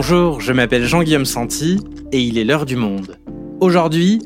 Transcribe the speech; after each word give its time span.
Bonjour, 0.00 0.40
je 0.40 0.52
m'appelle 0.52 0.84
Jean-Guillaume 0.84 1.24
Santi 1.24 1.80
et 2.12 2.20
il 2.20 2.38
est 2.38 2.44
l'heure 2.44 2.66
du 2.66 2.76
monde. 2.76 3.18
Aujourd'hui, 3.60 4.20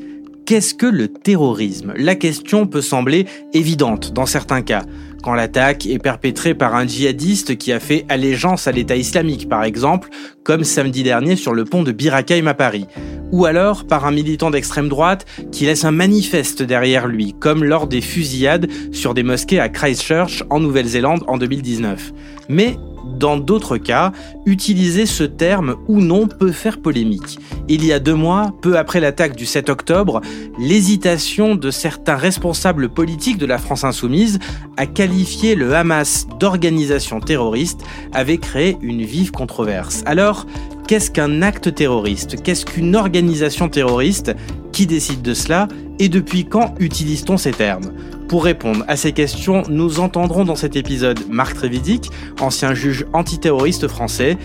qu'est-ce 0.45 0.75
que 0.75 0.85
le 0.85 1.07
terrorisme? 1.07 1.93
La 1.97 2.13
question 2.13 2.67
peut 2.67 2.83
sembler 2.83 3.25
évidente 3.53 4.13
dans 4.13 4.27
certains 4.27 4.61
cas. 4.61 4.83
Quand 5.23 5.33
l'attaque 5.33 5.87
est 5.87 5.97
perpétrée 5.97 6.53
par 6.53 6.75
un 6.75 6.85
djihadiste 6.85 7.57
qui 7.57 7.71
a 7.71 7.79
fait 7.79 8.05
allégeance 8.07 8.67
à 8.67 8.71
l'État 8.71 8.95
islamique, 8.95 9.49
par 9.49 9.63
exemple, 9.63 10.09
comme 10.43 10.63
samedi 10.63 11.01
dernier 11.01 11.35
sur 11.35 11.55
le 11.55 11.65
pont 11.65 11.81
de 11.81 11.91
Birakaim 11.91 12.45
à 12.45 12.53
Paris. 12.53 12.85
Ou 13.31 13.45
alors 13.45 13.85
par 13.85 14.05
un 14.05 14.11
militant 14.11 14.51
d'extrême 14.51 14.89
droite 14.89 15.25
qui 15.51 15.65
laisse 15.65 15.85
un 15.85 15.91
manifeste 15.91 16.61
derrière 16.61 17.07
lui, 17.07 17.33
comme 17.39 17.63
lors 17.63 17.87
des 17.87 18.01
fusillades 18.01 18.69
sur 18.91 19.15
des 19.15 19.23
mosquées 19.23 19.59
à 19.59 19.69
Christchurch 19.69 20.43
en 20.51 20.59
Nouvelle-Zélande 20.59 21.23
en 21.25 21.39
2019. 21.39 22.13
Mais 22.47 22.77
dans 23.03 23.37
d'autres 23.37 23.77
cas, 23.77 24.11
utiliser 24.45 25.05
ce 25.05 25.23
terme 25.23 25.75
ou 25.87 26.01
non 26.01 26.27
peut 26.27 26.51
faire 26.51 26.81
polémique. 26.81 27.39
Il 27.67 27.85
y 27.85 27.93
a 27.93 27.99
deux 27.99 28.15
mois, 28.15 28.53
peu 28.61 28.77
après 28.77 28.99
l'attaque 28.99 29.35
du 29.35 29.45
7 29.45 29.69
octobre, 29.69 30.21
l'hésitation 30.59 31.55
de 31.55 31.71
certains 31.71 32.15
responsables 32.15 32.89
politiques 32.89 33.37
de 33.37 33.45
la 33.45 33.57
France 33.57 33.83
insoumise 33.83 34.39
à 34.77 34.85
qualifier 34.85 35.55
le 35.55 35.75
Hamas 35.75 36.27
d'organisation 36.39 37.19
terroriste 37.19 37.81
avait 38.11 38.37
créé 38.37 38.77
une 38.81 39.03
vive 39.03 39.31
controverse. 39.31 40.03
Alors, 40.05 40.45
qu'est-ce 40.87 41.11
qu'un 41.11 41.41
acte 41.41 41.73
terroriste 41.73 42.41
Qu'est-ce 42.43 42.65
qu'une 42.65 42.95
organisation 42.95 43.69
terroriste 43.69 44.35
Qui 44.71 44.85
décide 44.85 45.21
de 45.21 45.33
cela 45.33 45.67
Et 45.99 46.09
depuis 46.09 46.45
quand 46.45 46.75
utilise-t-on 46.79 47.37
ces 47.37 47.51
termes 47.51 47.93
pour 48.29 48.45
répondre 48.45 48.83
à 48.87 48.95
ces 48.95 49.11
questions, 49.11 49.61
nous 49.69 49.99
entendrons 49.99 50.43
dans 50.43 50.55
cet 50.55 50.75
épisode 50.75 51.19
Marc 51.29 51.55
Trévidic, 51.55 52.09
ancien 52.39 52.73
juge 52.73 53.05
antiterroriste 53.13 53.87
français, 53.87 54.37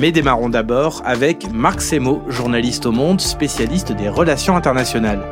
mais 0.00 0.10
démarrons 0.10 0.48
d'abord 0.48 1.00
avec 1.04 1.48
Marc 1.52 1.80
Semo, 1.80 2.22
journaliste 2.28 2.86
au 2.86 2.92
Monde, 2.92 3.20
spécialiste 3.20 3.92
des 3.92 4.08
relations 4.08 4.56
internationales. 4.56 5.22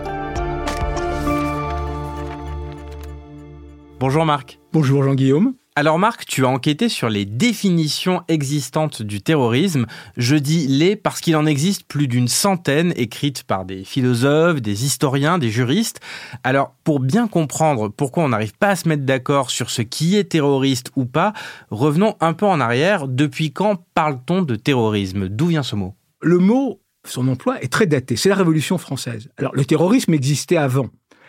Bonjour 3.99 4.25
Marc. 4.25 4.61
Bonjour 4.73 5.03
Jean-Guillaume. 5.03 5.55
Alors 5.77 5.99
Marc, 5.99 6.25
tu 6.27 6.45
as 6.45 6.49
enquêté 6.49 6.89
sur 6.89 7.09
les 7.09 7.25
définitions 7.25 8.23
existantes 8.29 9.03
du 9.03 9.21
terrorisme. 9.21 9.87
Je 10.17 10.37
dis 10.37 10.69
les 10.69 10.95
parce 10.95 11.21
qu'il 11.21 11.35
en 11.35 11.47
existe 11.47 11.83
plus 11.83 12.07
d'une 12.07 12.29
centaine 12.29 12.93
écrites 12.95 13.43
par 13.43 13.65
des 13.65 13.83
philosophes, 13.83 14.63
des 14.63 14.85
historiens, 14.85 15.37
des 15.37 15.51
juristes. 15.51 15.99
Alors 16.45 16.77
pour 16.85 17.01
bien 17.01 17.27
comprendre 17.27 17.89
pourquoi 17.89 18.23
on 18.23 18.29
n'arrive 18.29 18.57
pas 18.57 18.69
à 18.69 18.77
se 18.77 18.89
mettre 18.89 19.03
d'accord 19.03 19.51
sur 19.51 19.69
ce 19.69 19.83
qui 19.83 20.17
est 20.17 20.31
terroriste 20.31 20.93
ou 20.95 21.07
pas, 21.07 21.33
revenons 21.73 22.15
un 22.21 22.35
peu 22.35 22.47
en 22.47 22.61
arrière. 22.61 23.09
Depuis 23.09 23.51
quand 23.51 23.83
parle-t-on 23.95 24.43
de 24.43 24.55
terrorisme? 24.55 25.29
D'où 25.29 25.47
vient 25.47 25.65
ce 25.65 25.75
mot? 25.75 25.97
Le 26.23 26.39
mot, 26.39 26.83
son 27.05 27.27
emploi 27.27 27.61
est 27.61 27.73
très 27.73 27.89
daté. 27.89 28.15
C'est 28.15 28.29
la 28.29 28.37
Révolution 28.37 28.79
française. 28.79 29.29
Alors 29.39 29.57
le 29.57 29.65
terrorisme 29.65 30.15
existait 30.15 30.57
avant. 30.57 30.87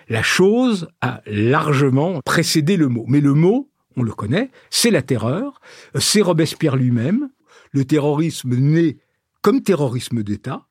La 0.07 0.21
chose 0.21 0.87
a 1.02 1.21
largement 1.25 2.19
précédé 2.23 2.77
le 2.77 2.89
mot. 2.89 3.05
Mais 3.07 3.21
le 3.21 3.33
mot 3.33 3.71
on 3.95 4.03
le 4.03 4.13
connaît, 4.13 4.51
c'est 4.69 4.91
la 4.91 5.01
terreur, 5.01 5.61
c'est 5.99 6.21
Robespierre 6.21 6.75
lui-même. 6.75 7.29
Le 7.71 7.85
terrorisme 7.85 8.55
naît 8.55 8.97
comme 9.41 9.61
terrorisme 9.61 10.23
d'État, 10.23 10.65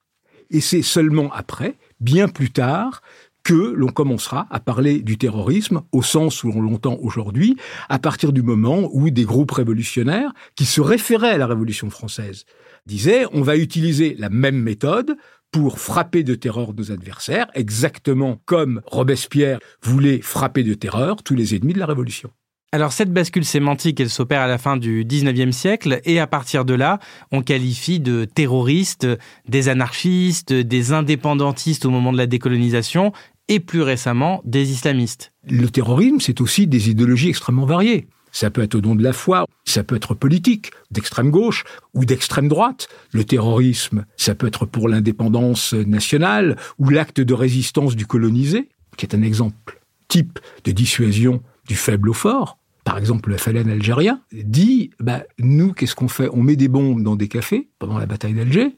et 0.50 0.60
c'est 0.60 0.82
seulement 0.82 1.32
après, 1.32 1.76
bien 2.00 2.28
plus 2.28 2.50
tard, 2.50 3.02
que 3.44 3.74
l'on 3.76 3.88
commencera 3.88 4.46
à 4.50 4.58
parler 4.58 5.02
du 5.02 5.18
terrorisme 5.18 5.82
au 5.92 6.02
sens 6.02 6.42
où 6.42 6.50
on 6.54 6.62
l'entend 6.62 6.96
aujourd'hui, 7.00 7.56
à 7.88 7.98
partir 7.98 8.32
du 8.32 8.42
moment 8.42 8.88
où 8.92 9.10
des 9.10 9.24
groupes 9.24 9.52
révolutionnaires, 9.52 10.32
qui 10.56 10.64
se 10.64 10.80
référaient 10.80 11.30
à 11.30 11.38
la 11.38 11.46
Révolution 11.46 11.90
française, 11.90 12.46
disaient 12.86 13.26
on 13.32 13.42
va 13.42 13.56
utiliser 13.56 14.16
la 14.18 14.30
même 14.30 14.60
méthode 14.60 15.16
pour 15.52 15.78
frapper 15.78 16.24
de 16.24 16.34
terreur 16.34 16.74
nos 16.74 16.90
adversaires, 16.90 17.46
exactement 17.54 18.40
comme 18.46 18.80
Robespierre 18.86 19.60
voulait 19.82 20.20
frapper 20.20 20.64
de 20.64 20.74
terreur 20.74 21.22
tous 21.22 21.34
les 21.34 21.54
ennemis 21.54 21.74
de 21.74 21.78
la 21.78 21.86
Révolution. 21.86 22.32
Alors 22.74 22.90
cette 22.90 23.12
bascule 23.12 23.44
sémantique, 23.44 24.00
elle 24.00 24.10
s'opère 24.10 24.40
à 24.40 24.48
la 24.48 24.58
fin 24.58 24.76
du 24.76 25.04
19e 25.04 25.52
siècle 25.52 26.00
et 26.04 26.18
à 26.18 26.26
partir 26.26 26.64
de 26.64 26.74
là, 26.74 26.98
on 27.30 27.40
qualifie 27.40 28.00
de 28.00 28.24
terroristes 28.24 29.06
des 29.48 29.68
anarchistes, 29.68 30.52
des 30.52 30.92
indépendantistes 30.92 31.84
au 31.84 31.90
moment 31.90 32.10
de 32.10 32.16
la 32.16 32.26
décolonisation 32.26 33.12
et 33.46 33.60
plus 33.60 33.82
récemment 33.82 34.42
des 34.44 34.72
islamistes. 34.72 35.32
Le 35.48 35.68
terrorisme, 35.68 36.18
c'est 36.18 36.40
aussi 36.40 36.66
des 36.66 36.90
idéologies 36.90 37.28
extrêmement 37.28 37.64
variées. 37.64 38.08
Ça 38.32 38.50
peut 38.50 38.64
être 38.64 38.74
au 38.74 38.80
nom 38.80 38.96
de 38.96 39.04
la 39.04 39.12
foi, 39.12 39.46
ça 39.64 39.84
peut 39.84 39.94
être 39.94 40.16
politique, 40.16 40.72
d'extrême 40.90 41.30
gauche 41.30 41.62
ou 41.94 42.04
d'extrême 42.04 42.48
droite. 42.48 42.88
Le 43.12 43.22
terrorisme, 43.22 44.04
ça 44.16 44.34
peut 44.34 44.48
être 44.48 44.66
pour 44.66 44.88
l'indépendance 44.88 45.74
nationale 45.74 46.56
ou 46.80 46.90
l'acte 46.90 47.20
de 47.20 47.34
résistance 47.34 47.94
du 47.94 48.04
colonisé, 48.04 48.68
qui 48.96 49.06
est 49.06 49.14
un 49.14 49.22
exemple 49.22 49.80
type 50.08 50.40
de 50.64 50.72
dissuasion 50.72 51.40
du 51.68 51.76
faible 51.76 52.10
au 52.10 52.14
fort 52.14 52.58
par 52.84 52.98
exemple 52.98 53.30
le 53.30 53.38
FLN 53.38 53.68
algérien, 53.68 54.20
dit 54.32 54.90
bah, 55.00 55.24
nous, 55.38 55.72
qu'est-ce 55.72 55.94
qu'on 55.94 56.08
fait? 56.08 56.28
On 56.32 56.42
met 56.42 56.56
des 56.56 56.68
bombes 56.68 57.02
dans 57.02 57.16
des 57.16 57.28
cafés 57.28 57.68
pendant 57.78 57.98
la 57.98 58.06
bataille 58.06 58.34
d'Alger, 58.34 58.76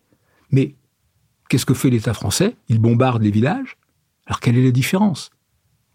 mais 0.50 0.76
qu'est-ce 1.48 1.66
que 1.66 1.74
fait 1.74 1.90
l'État 1.90 2.14
français? 2.14 2.56
Il 2.68 2.78
bombarde 2.78 3.22
les 3.22 3.30
villages. 3.30 3.76
Alors 4.26 4.40
quelle 4.40 4.56
est 4.56 4.64
la 4.64 4.70
différence? 4.70 5.30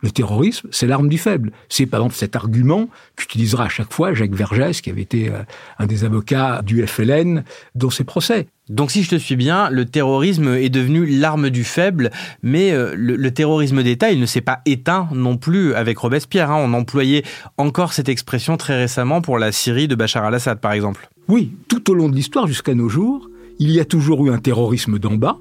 Le 0.02 0.12
terrorisme, 0.12 0.68
c'est 0.72 0.88
l'arme 0.88 1.10
du 1.10 1.18
faible. 1.18 1.52
C'est 1.70 1.86
par 1.86 2.02
exemple 2.02 2.16
cet 2.16 2.36
argument 2.36 2.90
qu'utilisera 3.16 3.66
à 3.66 3.70
chaque 3.70 3.94
fois 3.94 4.14
Jacques 4.14 4.34
Vergès, 4.34 4.82
qui 4.82 4.90
avait 4.90 5.02
été 5.02 5.30
euh, 5.30 5.44
un 5.80 5.86
des 5.86 6.04
avocats 6.04 6.62
du 6.64 6.86
FLN 6.86 7.44
dans 7.76 7.90
ses 7.90 8.04
procès. 8.04 8.48
Donc 8.70 8.90
si 8.90 9.04
je 9.04 9.10
te 9.10 9.16
suis 9.16 9.36
bien, 9.36 9.70
le 9.70 9.86
terrorisme 9.86 10.56
est 10.56 10.70
devenu 10.70 11.06
l'arme 11.06 11.50
du 11.50 11.64
faible, 11.64 12.10
mais 12.42 12.72
euh, 12.72 12.94
le, 12.96 13.32
terrorisme 13.32 13.84
d'État, 13.84 14.12
il 14.12 14.20
ne 14.20 14.26
s'est 14.26 14.42
pas 14.42 14.62
éteint 14.66 15.08
non 15.14 15.38
plus 15.38 15.74
avec 15.76 15.98
Robespierre. 15.98 16.52
Hein. 16.52 16.58
On 16.60 16.74
employait 16.74 17.24
encore 17.58 17.94
cette 17.94 18.10
expression 18.10 18.58
très 18.58 18.78
récemment 18.78 19.22
pour 19.22 19.38
la 19.38 19.52
Syrie 19.52 19.88
de 19.88 19.96
Bachar 19.96 20.24
al-Assad, 20.24 20.60
par 20.60 20.72
exemple. 20.72 21.10
Oui, 21.28 21.52
tout 21.68 21.92
au 21.92 21.94
long 21.94 22.10
de 22.10 22.16
l'histoire 22.16 22.48
jusqu'à 22.48 22.74
nos 22.74 22.90
jours, 22.90 23.30
il 23.60 23.72
y 23.72 23.80
a 23.80 23.86
toujours 23.86 24.26
eu 24.26 24.32
un 24.32 24.40
terrorisme 24.40 24.98
d'en 24.98 25.16
bas, 25.16 25.38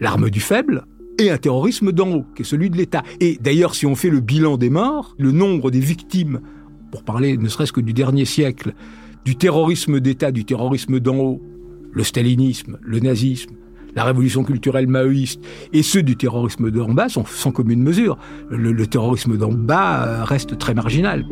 l'arme 0.00 0.30
du 0.30 0.40
faible, 0.40 0.86
et 1.18 1.30
un 1.30 1.38
terrorisme 1.38 1.92
d'en 1.92 2.10
haut, 2.12 2.24
qui 2.34 2.42
est 2.42 2.44
celui 2.44 2.70
de 2.70 2.76
l'État. 2.76 3.02
Et 3.20 3.38
d'ailleurs, 3.40 3.74
si 3.74 3.86
on 3.86 3.94
fait 3.94 4.10
le 4.10 4.20
bilan 4.20 4.56
des 4.56 4.70
morts, 4.70 5.14
le 5.18 5.32
nombre 5.32 5.70
des 5.70 5.80
victimes, 5.80 6.40
pour 6.90 7.02
parler 7.02 7.36
ne 7.36 7.48
serait-ce 7.48 7.72
que 7.72 7.80
du 7.80 7.92
dernier 7.92 8.24
siècle, 8.24 8.74
du 9.24 9.36
terrorisme 9.36 10.00
d'État, 10.00 10.32
du 10.32 10.44
terrorisme 10.44 11.00
d'en 11.00 11.16
haut, 11.16 11.42
le 11.92 12.02
stalinisme, 12.02 12.78
le 12.82 13.00
nazisme, 13.00 13.54
la 13.94 14.04
révolution 14.04 14.42
culturelle 14.42 14.88
maoïste 14.88 15.40
et 15.72 15.82
ceux 15.82 16.02
du 16.02 16.16
terrorisme 16.16 16.70
d'en 16.70 16.92
bas 16.92 17.08
sont 17.08 17.24
sans 17.24 17.52
commune 17.52 17.82
mesure. 17.82 18.18
Le, 18.50 18.72
le 18.72 18.86
terrorisme 18.86 19.36
d'en 19.36 19.52
bas 19.52 20.24
reste 20.24 20.58
très 20.58 20.74
marginal. 20.74 21.24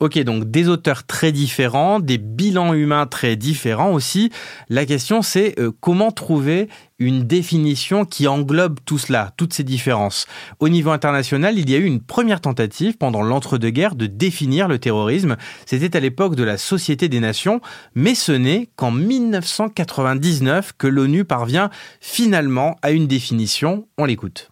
Ok, 0.00 0.18
donc 0.18 0.50
des 0.50 0.68
auteurs 0.68 1.04
très 1.04 1.30
différents, 1.30 2.00
des 2.00 2.18
bilans 2.18 2.74
humains 2.74 3.06
très 3.06 3.36
différents 3.36 3.92
aussi. 3.92 4.30
La 4.68 4.86
question 4.86 5.22
c'est 5.22 5.58
euh, 5.60 5.70
comment 5.80 6.10
trouver 6.10 6.68
une 6.98 7.22
définition 7.24 8.04
qui 8.04 8.26
englobe 8.26 8.80
tout 8.84 8.98
cela, 8.98 9.32
toutes 9.36 9.52
ces 9.52 9.62
différences? 9.62 10.26
Au 10.58 10.68
niveau 10.68 10.90
international, 10.90 11.58
il 11.58 11.70
y 11.70 11.74
a 11.74 11.78
eu 11.78 11.84
une 11.84 12.00
première 12.00 12.40
tentative 12.40 12.96
pendant 12.96 13.22
l'entre-deux-guerres 13.22 13.94
de 13.94 14.06
définir 14.06 14.66
le 14.66 14.78
terrorisme. 14.78 15.36
C'était 15.64 15.96
à 15.96 16.00
l'époque 16.00 16.34
de 16.34 16.44
la 16.44 16.58
Société 16.58 17.08
des 17.08 17.20
Nations, 17.20 17.60
mais 17.94 18.14
ce 18.14 18.32
n'est 18.32 18.68
qu'en 18.76 18.90
1999 18.90 20.72
que 20.76 20.88
l'ONU 20.88 21.24
parvient 21.24 21.70
finalement 22.00 22.76
à 22.82 22.90
une 22.90 23.06
définition. 23.06 23.86
On 23.96 24.06
l'écoute. 24.06 24.48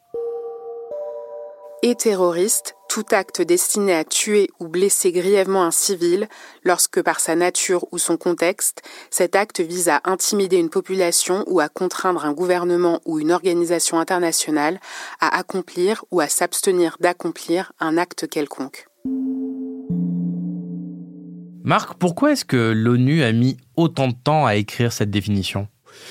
Et 1.85 1.97
terroriste, 1.97 2.77
tout 2.93 3.07
acte 3.13 3.41
destiné 3.41 3.95
à 3.95 4.05
tuer 4.05 4.51
ou 4.61 4.69
blesser 4.69 5.13
grièvement 5.13 5.65
un 5.65 5.71
civil 5.71 6.29
lorsque 6.63 7.01
par 7.01 7.21
sa 7.21 7.35
nature 7.35 7.87
ou 7.91 7.97
son 7.97 8.19
contexte, 8.19 8.83
cet 9.09 9.35
acte 9.35 9.63
vise 9.63 9.89
à 9.89 10.03
intimider 10.05 10.59
une 10.59 10.69
population 10.69 11.43
ou 11.47 11.61
à 11.61 11.71
contraindre 11.71 12.27
un 12.27 12.35
gouvernement 12.35 13.01
ou 13.07 13.19
une 13.19 13.33
organisation 13.33 13.99
internationale 13.99 14.79
à 15.21 15.39
accomplir 15.39 16.05
ou 16.11 16.21
à 16.21 16.29
s'abstenir 16.29 16.99
d'accomplir 17.01 17.73
un 17.81 17.97
acte 17.97 18.29
quelconque. 18.29 18.87
Marc, 21.65 21.95
pourquoi 21.99 22.33
est-ce 22.33 22.45
que 22.45 22.73
l'ONU 22.73 23.23
a 23.23 23.33
mis 23.33 23.57
autant 23.75 24.09
de 24.09 24.17
temps 24.23 24.45
à 24.45 24.57
écrire 24.57 24.93
cette 24.93 25.11
définition? 25.11 25.67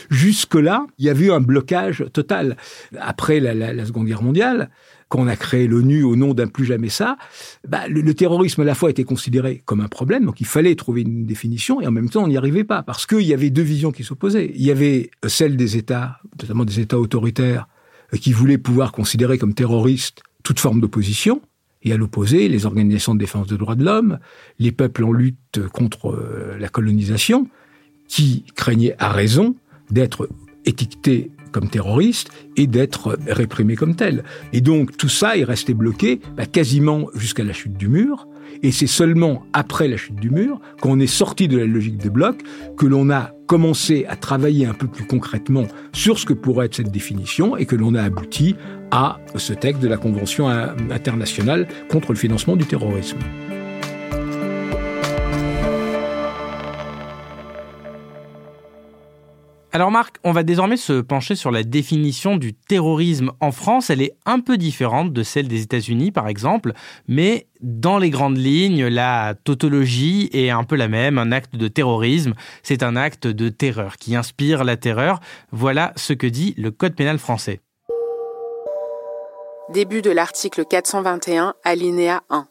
Jusque-là, 0.09 0.87
il 0.97 1.05
y 1.05 1.09
avait 1.09 1.25
eu 1.25 1.31
un 1.31 1.41
blocage 1.41 2.05
total. 2.11 2.57
Après 2.99 3.39
la, 3.39 3.53
la 3.53 3.85
Seconde 3.85 4.05
Guerre 4.07 4.23
mondiale, 4.23 4.69
quand 5.11 5.19
on 5.19 5.27
a 5.27 5.35
créé 5.35 5.67
l'ONU 5.67 6.03
au 6.03 6.15
nom 6.15 6.33
d'un 6.33 6.47
plus 6.47 6.63
jamais 6.63 6.87
ça, 6.87 7.17
bah, 7.67 7.87
le, 7.89 8.13
terrorisme 8.13 8.61
à 8.61 8.63
la 8.63 8.73
fois 8.73 8.89
était 8.89 9.03
considéré 9.03 9.61
comme 9.65 9.81
un 9.81 9.89
problème, 9.89 10.25
donc 10.25 10.39
il 10.39 10.47
fallait 10.47 10.73
trouver 10.75 11.01
une 11.01 11.25
définition, 11.25 11.81
et 11.81 11.87
en 11.87 11.91
même 11.91 12.09
temps 12.09 12.23
on 12.23 12.29
n'y 12.29 12.37
arrivait 12.37 12.63
pas, 12.63 12.81
parce 12.81 13.05
qu'il 13.05 13.23
y 13.23 13.33
avait 13.33 13.49
deux 13.49 13.61
visions 13.61 13.91
qui 13.91 14.05
s'opposaient. 14.05 14.51
Il 14.55 14.63
y 14.63 14.71
avait 14.71 15.11
celle 15.27 15.57
des 15.57 15.75
États, 15.75 16.19
notamment 16.41 16.63
des 16.63 16.79
États 16.79 16.97
autoritaires, 16.97 17.67
euh, 18.13 18.17
qui 18.17 18.31
voulaient 18.31 18.57
pouvoir 18.57 18.93
considérer 18.93 19.37
comme 19.37 19.53
terroristes 19.53 20.23
toute 20.43 20.59
forme 20.59 20.79
d'opposition, 20.79 21.41
Et 21.83 21.91
à 21.91 21.97
l'opposé, 21.97 22.47
les 22.47 22.65
organisations 22.65 23.13
de 23.13 23.19
défense 23.19 23.47
des 23.47 23.57
droits 23.57 23.75
de 23.75 23.83
l'homme, 23.83 24.17
les 24.59 24.71
peuples 24.71 25.03
en 25.03 25.11
lutte 25.11 25.59
contre 25.73 26.11
euh, 26.11 26.57
la 26.57 26.69
colonisation, 26.69 27.49
qui 28.07 28.45
craignaient 28.55 28.95
à 28.97 29.09
raison 29.09 29.55
d'être 29.89 30.29
étiquetés 30.65 31.31
comme 31.51 31.69
terroristes 31.69 32.29
et 32.57 32.67
d'être 32.67 33.17
réprimés 33.27 33.75
comme 33.75 33.95
tels. 33.95 34.23
Et 34.53 34.61
donc 34.61 34.97
tout 34.97 35.09
ça 35.09 35.37
est 35.37 35.43
resté 35.43 35.73
bloqué 35.73 36.21
bah, 36.35 36.45
quasiment 36.45 37.07
jusqu'à 37.15 37.43
la 37.43 37.53
chute 37.53 37.77
du 37.77 37.87
mur. 37.87 38.27
Et 38.63 38.71
c'est 38.71 38.87
seulement 38.87 39.43
après 39.53 39.87
la 39.87 39.97
chute 39.97 40.15
du 40.15 40.29
mur, 40.29 40.59
qu'on 40.81 40.99
est 40.99 41.07
sorti 41.07 41.47
de 41.47 41.57
la 41.57 41.65
logique 41.65 41.97
des 41.97 42.09
blocs, 42.09 42.41
que 42.77 42.85
l'on 42.85 43.09
a 43.09 43.31
commencé 43.47 44.05
à 44.07 44.15
travailler 44.15 44.65
un 44.65 44.73
peu 44.73 44.87
plus 44.87 45.05
concrètement 45.05 45.65
sur 45.93 46.19
ce 46.19 46.25
que 46.25 46.33
pourrait 46.33 46.67
être 46.67 46.75
cette 46.75 46.91
définition 46.91 47.57
et 47.57 47.65
que 47.65 47.75
l'on 47.75 47.95
a 47.95 48.03
abouti 48.03 48.55
à 48.91 49.19
ce 49.35 49.53
texte 49.53 49.81
de 49.81 49.87
la 49.87 49.97
Convention 49.97 50.47
internationale 50.49 51.67
contre 51.89 52.11
le 52.11 52.17
financement 52.17 52.55
du 52.55 52.65
terrorisme. 52.65 53.19
Alors 59.73 59.89
Marc, 59.89 60.17
on 60.25 60.33
va 60.33 60.43
désormais 60.43 60.75
se 60.75 60.99
pencher 60.99 61.35
sur 61.35 61.49
la 61.49 61.63
définition 61.63 62.35
du 62.35 62.53
terrorisme 62.53 63.31
en 63.39 63.53
France. 63.53 63.89
Elle 63.89 64.01
est 64.01 64.15
un 64.25 64.41
peu 64.41 64.57
différente 64.57 65.13
de 65.13 65.23
celle 65.23 65.47
des 65.47 65.61
États-Unis 65.61 66.11
par 66.11 66.27
exemple, 66.27 66.73
mais 67.07 67.47
dans 67.61 67.97
les 67.97 68.09
grandes 68.09 68.37
lignes, 68.37 68.87
la 68.87 69.33
tautologie 69.45 70.29
est 70.33 70.49
un 70.49 70.65
peu 70.65 70.75
la 70.75 70.89
même. 70.89 71.17
Un 71.17 71.31
acte 71.31 71.55
de 71.55 71.69
terrorisme, 71.69 72.33
c'est 72.63 72.83
un 72.83 72.97
acte 72.97 73.27
de 73.27 73.47
terreur 73.47 73.95
qui 73.95 74.13
inspire 74.13 74.65
la 74.65 74.75
terreur. 74.75 75.21
Voilà 75.53 75.93
ce 75.95 76.11
que 76.11 76.27
dit 76.27 76.53
le 76.57 76.71
Code 76.71 76.95
pénal 76.95 77.17
français. 77.17 77.61
Début 79.71 80.01
de 80.01 80.11
l'article 80.11 80.65
421, 80.65 81.53
alinéa 81.63 82.23
1 82.29 82.45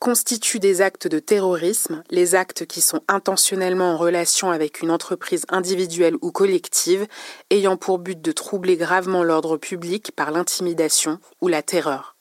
constituent 0.00 0.58
des 0.58 0.80
actes 0.80 1.06
de 1.06 1.18
terrorisme 1.18 2.02
les 2.10 2.34
actes 2.34 2.66
qui 2.66 2.80
sont 2.80 3.02
intentionnellement 3.06 3.92
en 3.92 3.96
relation 3.96 4.50
avec 4.50 4.80
une 4.80 4.90
entreprise 4.90 5.44
individuelle 5.50 6.16
ou 6.22 6.32
collective 6.32 7.06
ayant 7.50 7.76
pour 7.76 7.98
but 7.98 8.20
de 8.20 8.32
troubler 8.32 8.76
gravement 8.76 9.22
l'ordre 9.22 9.58
public 9.58 10.10
par 10.16 10.30
l'intimidation 10.30 11.18
ou 11.42 11.48
la 11.48 11.62
terreur. 11.62 12.16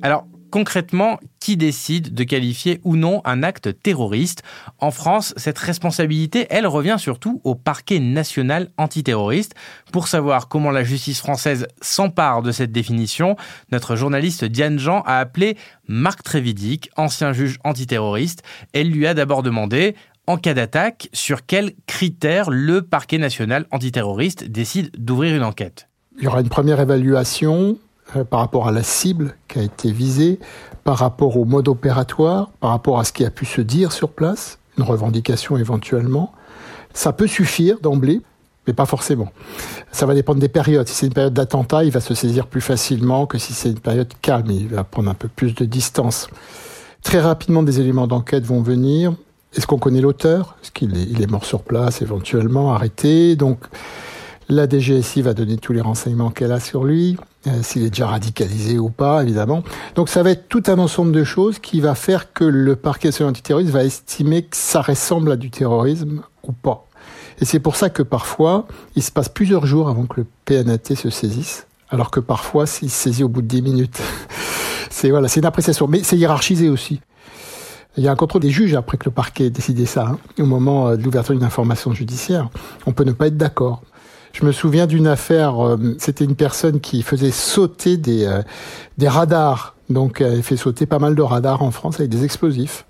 Alors, 0.00 0.26
concrètement, 0.52 1.18
qui 1.40 1.56
décide 1.56 2.14
de 2.14 2.24
qualifier 2.24 2.80
ou 2.84 2.94
non 2.94 3.22
un 3.24 3.42
acte 3.42 3.82
terroriste? 3.82 4.42
En 4.78 4.92
France, 4.92 5.32
cette 5.36 5.58
responsabilité, 5.58 6.46
elle 6.50 6.66
revient 6.66 6.96
surtout 6.98 7.40
au 7.42 7.56
parquet 7.56 7.98
national 7.98 8.68
antiterroriste. 8.76 9.54
Pour 9.92 10.06
savoir 10.06 10.48
comment 10.48 10.70
la 10.70 10.84
justice 10.84 11.20
française 11.20 11.66
s'empare 11.80 12.42
de 12.42 12.52
cette 12.52 12.70
définition, 12.70 13.34
notre 13.72 13.96
journaliste 13.96 14.44
Diane 14.44 14.78
Jean 14.78 15.00
a 15.06 15.18
appelé 15.18 15.56
Marc 15.88 16.22
Trévidic, 16.22 16.90
ancien 16.96 17.32
juge 17.32 17.58
antiterroriste. 17.64 18.42
Elle 18.74 18.90
lui 18.90 19.06
a 19.06 19.14
d'abord 19.14 19.42
demandé 19.42 19.96
en 20.26 20.36
cas 20.36 20.54
d'attaque, 20.54 21.08
sur 21.12 21.46
quels 21.46 21.72
critères 21.86 22.50
le 22.50 22.82
parquet 22.82 23.18
national 23.18 23.66
antiterroriste 23.72 24.44
décide 24.44 24.90
d'ouvrir 24.96 25.34
une 25.34 25.42
enquête? 25.42 25.88
Il 26.18 26.24
y 26.24 26.26
aura 26.28 26.42
une 26.42 26.48
première 26.48 26.78
évaluation 26.78 27.78
par 28.30 28.40
rapport 28.40 28.68
à 28.68 28.72
la 28.72 28.82
cible 28.82 29.36
qui 29.48 29.58
a 29.58 29.62
été 29.62 29.92
visée, 29.92 30.38
par 30.84 30.98
rapport 30.98 31.36
au 31.36 31.44
mode 31.44 31.68
opératoire, 31.68 32.50
par 32.60 32.70
rapport 32.70 32.98
à 32.98 33.04
ce 33.04 33.12
qui 33.12 33.24
a 33.24 33.30
pu 33.30 33.46
se 33.46 33.60
dire 33.60 33.92
sur 33.92 34.10
place, 34.10 34.58
une 34.78 34.84
revendication 34.84 35.56
éventuellement. 35.56 36.32
Ça 36.94 37.12
peut 37.12 37.26
suffire 37.26 37.78
d'emblée, 37.80 38.20
mais 38.66 38.72
pas 38.72 38.86
forcément. 38.86 39.32
Ça 39.90 40.06
va 40.06 40.14
dépendre 40.14 40.40
des 40.40 40.48
périodes. 40.48 40.88
Si 40.88 40.94
c'est 40.94 41.06
une 41.06 41.12
période 41.12 41.34
d'attentat, 41.34 41.84
il 41.84 41.90
va 41.90 42.00
se 42.00 42.14
saisir 42.14 42.46
plus 42.46 42.60
facilement 42.60 43.26
que 43.26 43.38
si 43.38 43.52
c'est 43.52 43.70
une 43.70 43.80
période 43.80 44.12
calme. 44.20 44.50
Il 44.50 44.68
va 44.68 44.84
prendre 44.84 45.10
un 45.10 45.14
peu 45.14 45.28
plus 45.28 45.54
de 45.54 45.64
distance. 45.64 46.28
Très 47.02 47.20
rapidement, 47.20 47.62
des 47.62 47.80
éléments 47.80 48.06
d'enquête 48.06 48.44
vont 48.44 48.62
venir. 48.62 49.14
Est-ce 49.54 49.66
qu'on 49.66 49.78
connaît 49.78 50.00
l'auteur? 50.00 50.56
Est-ce 50.62 50.70
qu'il 50.70 50.96
est, 50.96 51.20
est 51.20 51.30
mort 51.30 51.44
sur 51.44 51.62
place, 51.62 52.02
éventuellement 52.02 52.72
arrêté? 52.72 53.36
Donc, 53.36 53.58
la 54.48 54.68
DGSI 54.68 55.22
va 55.22 55.34
donner 55.34 55.56
tous 55.56 55.72
les 55.72 55.80
renseignements 55.80 56.30
qu'elle 56.30 56.52
a 56.52 56.60
sur 56.60 56.84
lui, 56.84 57.16
euh, 57.46 57.62
s'il 57.62 57.82
est 57.84 57.90
déjà 57.90 58.06
radicalisé 58.06 58.78
ou 58.78 58.90
pas, 58.90 59.22
évidemment. 59.22 59.62
Donc 59.94 60.08
ça 60.08 60.22
va 60.22 60.30
être 60.30 60.48
tout 60.48 60.62
un 60.66 60.78
ensemble 60.78 61.12
de 61.12 61.24
choses 61.24 61.58
qui 61.58 61.80
va 61.80 61.94
faire 61.94 62.32
que 62.32 62.44
le 62.44 62.76
parquet 62.76 63.08
national 63.08 63.30
antiterroriste 63.30 63.70
va 63.70 63.84
estimer 63.84 64.42
que 64.42 64.56
ça 64.56 64.82
ressemble 64.82 65.32
à 65.32 65.36
du 65.36 65.50
terrorisme 65.50 66.22
ou 66.44 66.52
pas. 66.52 66.86
Et 67.40 67.44
c'est 67.44 67.60
pour 67.60 67.76
ça 67.76 67.90
que 67.90 68.02
parfois, 68.02 68.66
il 68.94 69.02
se 69.02 69.10
passe 69.10 69.28
plusieurs 69.28 69.66
jours 69.66 69.88
avant 69.88 70.06
que 70.06 70.20
le 70.20 70.26
PNAT 70.44 70.94
se 70.94 71.10
saisisse, 71.10 71.66
alors 71.90 72.10
que 72.10 72.20
parfois, 72.20 72.64
il 72.82 72.90
se 72.90 72.96
saisit 72.96 73.24
au 73.24 73.28
bout 73.28 73.42
de 73.42 73.48
10 73.48 73.62
minutes. 73.62 74.00
c'est 74.90 75.10
voilà, 75.10 75.28
c'est 75.28 75.40
une 75.40 75.46
appréciation, 75.46 75.88
mais 75.88 76.02
c'est 76.02 76.16
hiérarchisé 76.16 76.68
aussi. 76.68 77.00
Il 77.96 78.04
y 78.04 78.08
a 78.08 78.12
un 78.12 78.16
contrôle 78.16 78.40
des 78.40 78.50
juges 78.50 78.74
après 78.74 78.96
que 78.96 79.04
le 79.04 79.10
parquet 79.10 79.46
ait 79.46 79.50
décidé 79.50 79.84
ça, 79.84 80.06
hein, 80.06 80.18
au 80.38 80.46
moment 80.46 80.88
euh, 80.88 80.96
de 80.96 81.02
l'ouverture 81.02 81.34
d'une 81.34 81.44
information 81.44 81.92
judiciaire. 81.92 82.48
On 82.86 82.92
peut 82.92 83.04
ne 83.04 83.12
pas 83.12 83.26
être 83.26 83.36
d'accord. 83.36 83.82
Je 84.32 84.46
me 84.46 84.52
souviens 84.52 84.86
d'une 84.86 85.06
affaire, 85.06 85.64
euh, 85.64 85.76
c'était 85.98 86.24
une 86.24 86.36
personne 86.36 86.80
qui 86.80 87.02
faisait 87.02 87.30
sauter 87.30 87.96
des, 87.96 88.24
euh, 88.24 88.42
des 88.98 89.08
radars. 89.08 89.76
Donc 89.90 90.20
elle 90.20 90.42
fait 90.42 90.56
sauter 90.56 90.86
pas 90.86 90.98
mal 90.98 91.14
de 91.14 91.22
radars 91.22 91.62
en 91.62 91.70
France 91.70 92.00
avec 92.00 92.10
des 92.10 92.24
explosifs. 92.24 92.86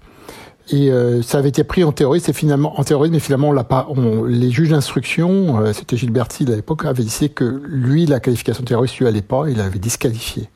Et 0.70 0.90
euh, 0.90 1.22
ça 1.22 1.38
avait 1.38 1.48
été 1.48 1.64
pris 1.64 1.82
en 1.82 1.92
terroriste 1.92 2.28
et 2.28 2.32
finalement 2.32 2.78
en 2.78 2.84
terrorisme, 2.84 3.14
mais 3.14 3.20
finalement 3.20 3.48
on 3.48 3.52
l'a 3.52 3.64
pas. 3.64 3.88
On, 3.90 4.24
les 4.24 4.50
juges 4.50 4.70
d'instruction, 4.70 5.60
euh, 5.60 5.72
c'était 5.72 5.96
Gilberti 5.96 6.44
à 6.46 6.56
l'époque, 6.56 6.84
avait 6.84 7.02
dit 7.02 7.30
que 7.30 7.62
lui 7.66 8.06
la 8.06 8.20
qualification 8.20 8.62
terroriste 8.62 8.98
lui 8.98 9.06
allait 9.06 9.22
pas, 9.22 9.44
il 9.48 9.56
l'avait 9.56 9.78
disqualifié. 9.80 10.48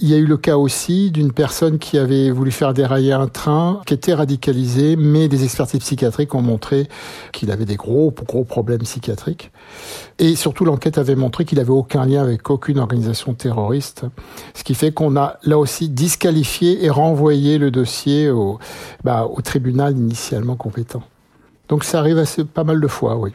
Il 0.00 0.08
y 0.08 0.14
a 0.14 0.16
eu 0.16 0.26
le 0.26 0.36
cas 0.36 0.56
aussi 0.56 1.12
d'une 1.12 1.32
personne 1.32 1.78
qui 1.78 1.98
avait 1.98 2.30
voulu 2.30 2.50
faire 2.50 2.74
dérailler 2.74 3.12
un 3.12 3.28
train, 3.28 3.80
qui 3.86 3.94
était 3.94 4.12
radicalisé, 4.12 4.96
mais 4.96 5.28
des 5.28 5.44
expertises 5.44 5.80
psychiatriques 5.80 6.34
ont 6.34 6.42
montré 6.42 6.88
qu'il 7.32 7.52
avait 7.52 7.64
des 7.64 7.76
gros 7.76 8.12
gros 8.26 8.44
problèmes 8.44 8.82
psychiatriques. 8.82 9.52
Et 10.18 10.34
surtout 10.34 10.64
l'enquête 10.64 10.98
avait 10.98 11.16
montré 11.16 11.44
qu'il 11.44 11.60
avait 11.60 11.70
aucun 11.70 12.04
lien 12.06 12.22
avec 12.22 12.50
aucune 12.50 12.78
organisation 12.78 13.34
terroriste, 13.34 14.02
ce 14.54 14.64
qui 14.64 14.74
fait 14.74 14.92
qu'on 14.92 15.16
a 15.16 15.38
là 15.44 15.58
aussi 15.58 15.88
disqualifié 15.88 16.84
et 16.84 16.90
renvoyé 16.90 17.58
le 17.58 17.70
dossier 17.70 18.30
au, 18.30 18.58
bah, 19.04 19.24
au 19.24 19.40
tribunal 19.44 19.96
initialement 19.96 20.56
compétent. 20.56 21.02
Donc 21.68 21.84
ça 21.84 22.00
arrive 22.00 22.18
assez, 22.18 22.44
pas 22.44 22.64
mal 22.64 22.80
de 22.80 22.88
fois, 22.88 23.16
oui. 23.16 23.30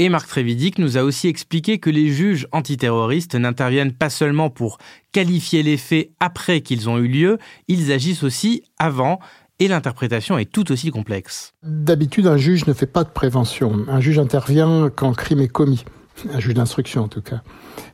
Et 0.00 0.08
Marc 0.08 0.28
Trévidic 0.28 0.78
nous 0.78 0.96
a 0.96 1.02
aussi 1.02 1.26
expliqué 1.26 1.78
que 1.78 1.90
les 1.90 2.08
juges 2.10 2.46
antiterroristes 2.52 3.34
n'interviennent 3.34 3.92
pas 3.92 4.10
seulement 4.10 4.48
pour 4.48 4.78
qualifier 5.10 5.64
les 5.64 5.76
faits 5.76 6.10
après 6.20 6.60
qu'ils 6.60 6.88
ont 6.88 6.98
eu 6.98 7.08
lieu, 7.08 7.38
ils 7.66 7.90
agissent 7.90 8.22
aussi 8.22 8.62
avant, 8.78 9.18
et 9.58 9.66
l'interprétation 9.66 10.38
est 10.38 10.50
tout 10.50 10.70
aussi 10.70 10.92
complexe. 10.92 11.52
D'habitude, 11.64 12.28
un 12.28 12.36
juge 12.36 12.68
ne 12.68 12.72
fait 12.74 12.86
pas 12.86 13.02
de 13.02 13.08
prévention. 13.08 13.86
Un 13.88 14.00
juge 14.00 14.20
intervient 14.20 14.88
quand 14.94 15.08
le 15.08 15.16
crime 15.16 15.40
est 15.40 15.48
commis. 15.48 15.84
Un 16.32 16.38
juge 16.38 16.54
d'instruction, 16.54 17.02
en 17.02 17.08
tout 17.08 17.22
cas. 17.22 17.42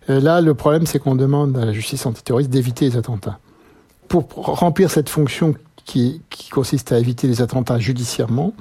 Là, 0.08 0.42
le 0.42 0.54
problème, 0.54 0.84
c'est 0.84 0.98
qu'on 0.98 1.14
demande 1.14 1.56
à 1.56 1.64
la 1.64 1.72
justice 1.72 2.04
antiterroriste 2.04 2.50
d'éviter 2.50 2.84
les 2.84 2.98
attentats. 2.98 3.38
Pour 4.08 4.28
remplir 4.28 4.90
cette 4.90 5.08
fonction 5.08 5.54
qui, 5.84 6.22
qui 6.30 6.48
consiste 6.48 6.92
à 6.92 6.98
éviter 6.98 7.26
les 7.26 7.42
attentats 7.42 7.78
judiciairement, 7.78 8.54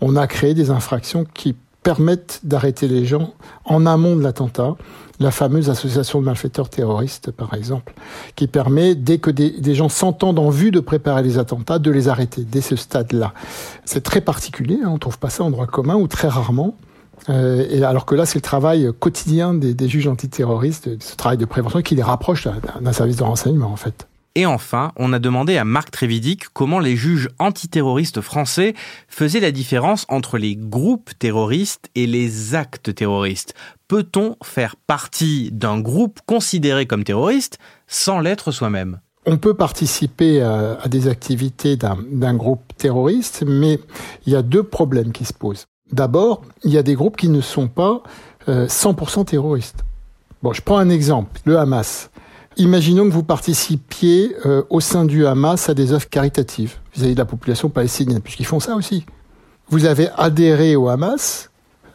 on 0.00 0.16
a 0.16 0.26
créé 0.26 0.54
des 0.54 0.70
infractions 0.70 1.24
qui 1.32 1.54
permettent 1.82 2.40
d'arrêter 2.42 2.88
les 2.88 3.06
gens 3.06 3.34
en 3.64 3.86
amont 3.86 4.16
de 4.16 4.22
l'attentat. 4.22 4.74
La 5.18 5.30
fameuse 5.30 5.70
association 5.70 6.20
de 6.20 6.26
malfaiteurs 6.26 6.68
terroristes, 6.68 7.30
par 7.30 7.54
exemple, 7.54 7.94
qui 8.34 8.48
permet, 8.48 8.94
dès 8.94 9.18
que 9.18 9.30
des, 9.30 9.50
des 9.50 9.74
gens 9.74 9.88
s'entendent 9.88 10.38
en 10.38 10.50
vue 10.50 10.70
de 10.70 10.80
préparer 10.80 11.22
les 11.22 11.38
attentats, 11.38 11.78
de 11.78 11.90
les 11.90 12.08
arrêter 12.08 12.42
dès 12.42 12.60
ce 12.60 12.76
stade-là. 12.76 13.32
C'est 13.84 14.02
très 14.02 14.20
particulier, 14.20 14.78
hein, 14.84 14.90
on 14.90 14.98
trouve 14.98 15.18
pas 15.18 15.30
ça 15.30 15.44
en 15.44 15.50
droit 15.50 15.66
commun 15.66 15.94
ou 15.94 16.06
très 16.06 16.28
rarement. 16.28 16.76
Euh, 17.28 17.66
et 17.70 17.82
alors 17.82 18.04
que 18.04 18.14
là, 18.14 18.26
c'est 18.26 18.38
le 18.38 18.42
travail 18.42 18.90
quotidien 18.98 19.54
des, 19.54 19.72
des 19.72 19.88
juges 19.88 20.08
antiterroristes, 20.08 20.90
ce 21.00 21.16
travail 21.16 21.38
de 21.38 21.46
prévention 21.46 21.80
qui 21.82 21.94
les 21.94 22.02
rapproche 22.02 22.46
d'un 22.80 22.92
service 22.92 23.16
de 23.16 23.22
renseignement, 23.22 23.70
en 23.70 23.76
fait. 23.76 24.06
Et 24.36 24.44
enfin, 24.44 24.92
on 24.96 25.14
a 25.14 25.18
demandé 25.18 25.56
à 25.56 25.64
Marc 25.64 25.90
Trévidic 25.90 26.50
comment 26.52 26.78
les 26.78 26.94
juges 26.94 27.30
antiterroristes 27.38 28.20
français 28.20 28.74
faisaient 29.08 29.40
la 29.40 29.50
différence 29.50 30.04
entre 30.10 30.36
les 30.36 30.56
groupes 30.56 31.10
terroristes 31.18 31.88
et 31.94 32.06
les 32.06 32.54
actes 32.54 32.94
terroristes. 32.94 33.54
Peut-on 33.88 34.36
faire 34.44 34.76
partie 34.76 35.50
d'un 35.52 35.80
groupe 35.80 36.20
considéré 36.26 36.84
comme 36.84 37.02
terroriste 37.02 37.58
sans 37.86 38.20
l'être 38.20 38.50
soi-même? 38.50 39.00
On 39.24 39.38
peut 39.38 39.54
participer 39.54 40.42
à, 40.42 40.78
à 40.82 40.88
des 40.88 41.08
activités 41.08 41.78
d'un 41.78 42.34
groupe 42.34 42.60
terroriste, 42.76 43.42
mais 43.46 43.80
il 44.26 44.34
y 44.34 44.36
a 44.36 44.42
deux 44.42 44.62
problèmes 44.62 45.12
qui 45.12 45.24
se 45.24 45.32
posent. 45.32 45.64
D'abord, 45.92 46.42
il 46.62 46.72
y 46.72 46.78
a 46.78 46.82
des 46.82 46.94
groupes 46.94 47.16
qui 47.16 47.30
ne 47.30 47.40
sont 47.40 47.68
pas 47.68 48.02
euh, 48.50 48.66
100% 48.66 49.24
terroristes. 49.24 49.82
Bon, 50.42 50.52
je 50.52 50.60
prends 50.60 50.76
un 50.76 50.90
exemple, 50.90 51.40
le 51.46 51.58
Hamas. 51.58 52.10
Imaginons 52.58 53.04
que 53.04 53.12
vous 53.12 53.22
participiez 53.22 54.34
euh, 54.46 54.62
au 54.70 54.80
sein 54.80 55.04
du 55.04 55.26
Hamas 55.26 55.68
à 55.68 55.74
des 55.74 55.92
œuvres 55.92 56.08
caritatives 56.08 56.76
vis-à-vis 56.94 57.12
de 57.12 57.18
la 57.18 57.26
population 57.26 57.68
palestinienne, 57.68 58.22
puisqu'ils 58.22 58.46
font 58.46 58.60
ça 58.60 58.76
aussi. 58.76 59.04
Vous 59.68 59.84
avez 59.84 60.08
adhéré 60.16 60.74
au 60.74 60.88
Hamas, 60.88 61.50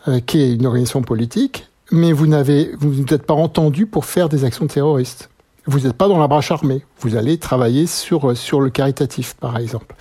euh, 0.07 0.19
qui 0.19 0.39
est 0.39 0.53
une 0.53 0.67
organisation 0.67 1.01
politique, 1.01 1.67
mais 1.91 2.11
vous 2.11 2.27
n'avez, 2.27 2.71
n'êtes 2.79 3.25
pas 3.25 3.33
entendu 3.33 3.87
pour 3.87 4.05
faire 4.05 4.29
des 4.29 4.43
actions 4.43 4.67
terroristes. 4.67 5.31
Vous 5.65 5.79
n'êtes 5.79 5.93
pas 5.93 6.07
dans 6.07 6.19
la 6.19 6.27
branche 6.27 6.51
armée. 6.51 6.85
Vous 6.99 7.15
allez 7.15 7.39
travailler 7.39 7.87
sur, 7.87 8.37
sur 8.37 8.61
le 8.61 8.69
caritatif, 8.69 9.33
par 9.33 9.57
exemple, 9.57 9.95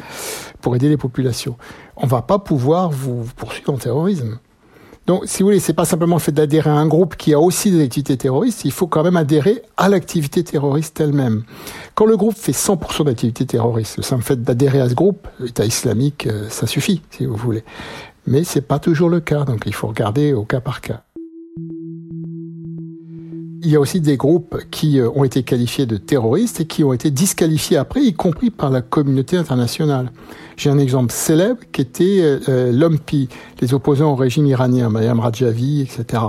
pour 0.60 0.76
aider 0.76 0.90
les 0.90 0.98
populations. 0.98 1.56
On 1.96 2.06
va 2.06 2.20
pas 2.20 2.38
pouvoir 2.38 2.90
vous 2.90 3.24
poursuivre 3.36 3.72
en 3.72 3.78
terrorisme. 3.78 4.38
Donc, 5.06 5.22
si 5.26 5.42
vous 5.42 5.48
voulez, 5.48 5.60
c'est 5.60 5.72
pas 5.72 5.84
simplement 5.84 6.16
le 6.16 6.20
fait 6.20 6.32
d'adhérer 6.32 6.70
à 6.70 6.74
un 6.74 6.86
groupe 6.86 7.16
qui 7.16 7.34
a 7.34 7.40
aussi 7.40 7.70
des 7.70 7.82
activités 7.82 8.16
terroristes, 8.16 8.64
il 8.64 8.72
faut 8.72 8.86
quand 8.86 9.02
même 9.02 9.16
adhérer 9.16 9.62
à 9.76 9.88
l'activité 9.88 10.44
terroriste 10.44 11.00
elle-même. 11.00 11.42
Quand 11.94 12.06
le 12.06 12.16
groupe 12.16 12.36
fait 12.36 12.52
100% 12.52 13.04
d'activité 13.04 13.46
terroriste, 13.46 13.96
le 13.96 14.02
simple 14.02 14.22
fait 14.22 14.40
d'adhérer 14.42 14.80
à 14.80 14.88
ce 14.88 14.94
groupe, 14.94 15.26
l'État 15.40 15.64
islamique, 15.64 16.26
euh, 16.26 16.48
ça 16.48 16.66
suffit, 16.66 17.02
si 17.10 17.26
vous 17.26 17.36
voulez. 17.36 17.64
Mais 18.26 18.44
c'est 18.44 18.60
pas 18.60 18.78
toujours 18.78 19.08
le 19.08 19.20
cas, 19.20 19.44
donc 19.44 19.62
il 19.66 19.74
faut 19.74 19.88
regarder 19.88 20.32
au 20.32 20.44
cas 20.44 20.60
par 20.60 20.80
cas. 20.80 21.02
Il 23.62 23.68
y 23.68 23.76
a 23.76 23.80
aussi 23.80 24.00
des 24.00 24.16
groupes 24.16 24.56
qui 24.70 24.98
euh, 24.98 25.10
ont 25.14 25.22
été 25.22 25.42
qualifiés 25.42 25.84
de 25.84 25.98
terroristes 25.98 26.60
et 26.60 26.64
qui 26.64 26.82
ont 26.82 26.94
été 26.94 27.10
disqualifiés 27.10 27.76
après, 27.76 28.00
y 28.00 28.14
compris 28.14 28.48
par 28.48 28.70
la 28.70 28.80
communauté 28.80 29.36
internationale. 29.36 30.12
J'ai 30.56 30.70
un 30.70 30.78
exemple 30.78 31.12
célèbre 31.12 31.60
qui 31.70 31.82
était 31.82 32.20
euh, 32.22 32.38
euh 32.48 32.72
l'OMPI, 32.72 33.28
les 33.60 33.74
opposants 33.74 34.12
au 34.12 34.14
régime 34.14 34.46
iranien, 34.46 34.88
Mayam 34.88 35.20
Rajavi, 35.20 35.82
etc. 35.82 36.22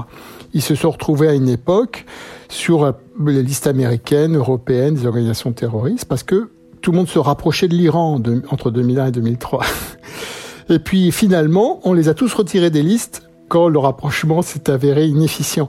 Ils 0.54 0.62
se 0.62 0.76
sont 0.76 0.92
retrouvés 0.92 1.30
à 1.30 1.34
une 1.34 1.48
époque 1.48 2.06
sur 2.50 2.94
les 3.26 3.44
listes 3.44 3.68
américaines, 3.68 4.36
européennes, 4.36 4.96
des 4.96 5.06
organisations 5.06 5.54
terroristes, 5.54 6.06
parce 6.06 6.24
que 6.24 6.50
tout 6.82 6.92
le 6.92 6.98
monde 6.98 7.08
se 7.08 7.20
rapprochait 7.20 7.70
de 7.70 7.76
l'Iran 7.76 8.22
entre 8.50 8.72
2001 8.72 9.06
et 9.08 9.12
2003. 9.12 9.64
et 10.70 10.80
puis 10.80 11.14
finalement, 11.14 11.80
on 11.84 11.94
les 11.94 12.10
a 12.10 12.14
tous 12.14 12.34
retirés 12.34 12.72
des 12.72 12.84
listes 12.84 13.24
le 13.55 13.79
rapprochement 13.79 14.41
s'est 14.41 14.70
avéré 14.70 15.05
inefficient. 15.05 15.67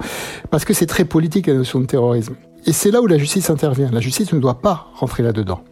Parce 0.51 0.65
que 0.65 0.75
c'est 0.75 0.87
très 0.87 1.05
politique 1.05 1.47
la 1.47 1.55
notion 1.55 1.81
de 1.81 1.87
terrorisme. 1.87 2.35
Et 2.67 2.73
c'est 2.73 2.91
là 2.91 3.01
où 3.01 3.07
la 3.07 3.19
justice 3.19 3.51
intervient. 3.51 3.91
La 3.91 4.01
justice 4.01 4.33
ne 4.33 4.39
doit 4.39 4.61
pas 4.61 4.89
rentrer 4.95 5.23
là-dedans. 5.23 5.63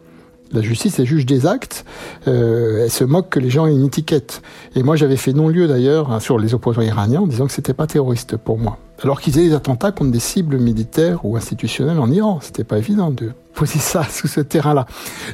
La 0.53 0.61
justice, 0.61 0.99
elle 0.99 1.05
juge 1.05 1.25
des 1.25 1.45
actes, 1.45 1.85
euh, 2.27 2.83
elle 2.83 2.91
se 2.91 3.05
moque 3.05 3.29
que 3.29 3.39
les 3.39 3.49
gens 3.49 3.67
aient 3.67 3.73
une 3.73 3.85
étiquette. 3.85 4.41
Et 4.75 4.83
moi, 4.83 4.97
j'avais 4.97 5.15
fait 5.15 5.31
non-lieu 5.31 5.65
d'ailleurs 5.67 6.11
hein, 6.11 6.19
sur 6.19 6.37
les 6.37 6.53
opposants 6.53 6.81
iraniens 6.81 7.21
en 7.21 7.27
disant 7.27 7.47
que 7.47 7.53
c'était 7.53 7.73
pas 7.73 7.87
terroriste 7.87 8.35
pour 8.35 8.57
moi. 8.57 8.77
Alors 9.03 9.19
qu'ils 9.19 9.39
aient 9.39 9.47
des 9.47 9.53
attentats 9.53 9.91
contre 9.91 10.11
des 10.11 10.19
cibles 10.19 10.57
militaires 10.57 11.25
ou 11.25 11.35
institutionnelles 11.35 11.99
en 11.99 12.11
Iran. 12.11 12.39
C'était 12.41 12.63
pas 12.63 12.77
évident 12.77 13.09
de 13.09 13.31
poser 13.53 13.79
ça 13.79 14.03
sous 14.03 14.27
ce 14.27 14.41
terrain-là. 14.41 14.85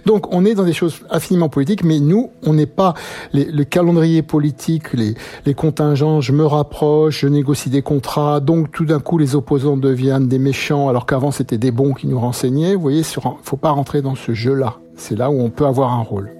Donc, 0.05 0.33
on 0.33 0.45
est 0.45 0.55
dans 0.55 0.63
des 0.63 0.73
choses 0.73 1.01
infiniment 1.09 1.49
politiques, 1.49 1.83
mais 1.83 1.99
nous, 1.99 2.31
on 2.43 2.53
n'est 2.53 2.65
pas 2.65 2.93
les, 3.33 3.45
le 3.45 3.63
calendrier 3.63 4.21
politique, 4.21 4.93
les, 4.93 5.15
les 5.45 5.53
contingents, 5.53 6.21
je 6.21 6.31
me 6.31 6.45
rapproche, 6.45 7.21
je 7.21 7.27
négocie 7.27 7.69
des 7.69 7.81
contrats, 7.81 8.39
donc 8.39 8.71
tout 8.71 8.85
d'un 8.85 8.99
coup, 8.99 9.17
les 9.17 9.35
opposants 9.35 9.77
deviennent 9.77 10.27
des 10.27 10.39
méchants, 10.39 10.89
alors 10.89 11.05
qu'avant, 11.05 11.31
c'était 11.31 11.57
des 11.57 11.71
bons 11.71 11.93
qui 11.93 12.07
nous 12.07 12.19
renseignaient. 12.19 12.75
Vous 12.75 12.81
voyez, 12.81 13.03
sur, 13.03 13.37
faut 13.43 13.57
pas 13.57 13.71
rentrer 13.71 14.01
dans 14.01 14.15
ce 14.15 14.33
jeu-là. 14.33 14.77
C'est 14.95 15.15
là 15.15 15.29
où 15.29 15.39
on 15.39 15.49
peut 15.49 15.65
avoir 15.65 15.93
un 15.93 16.01
rôle. 16.01 16.36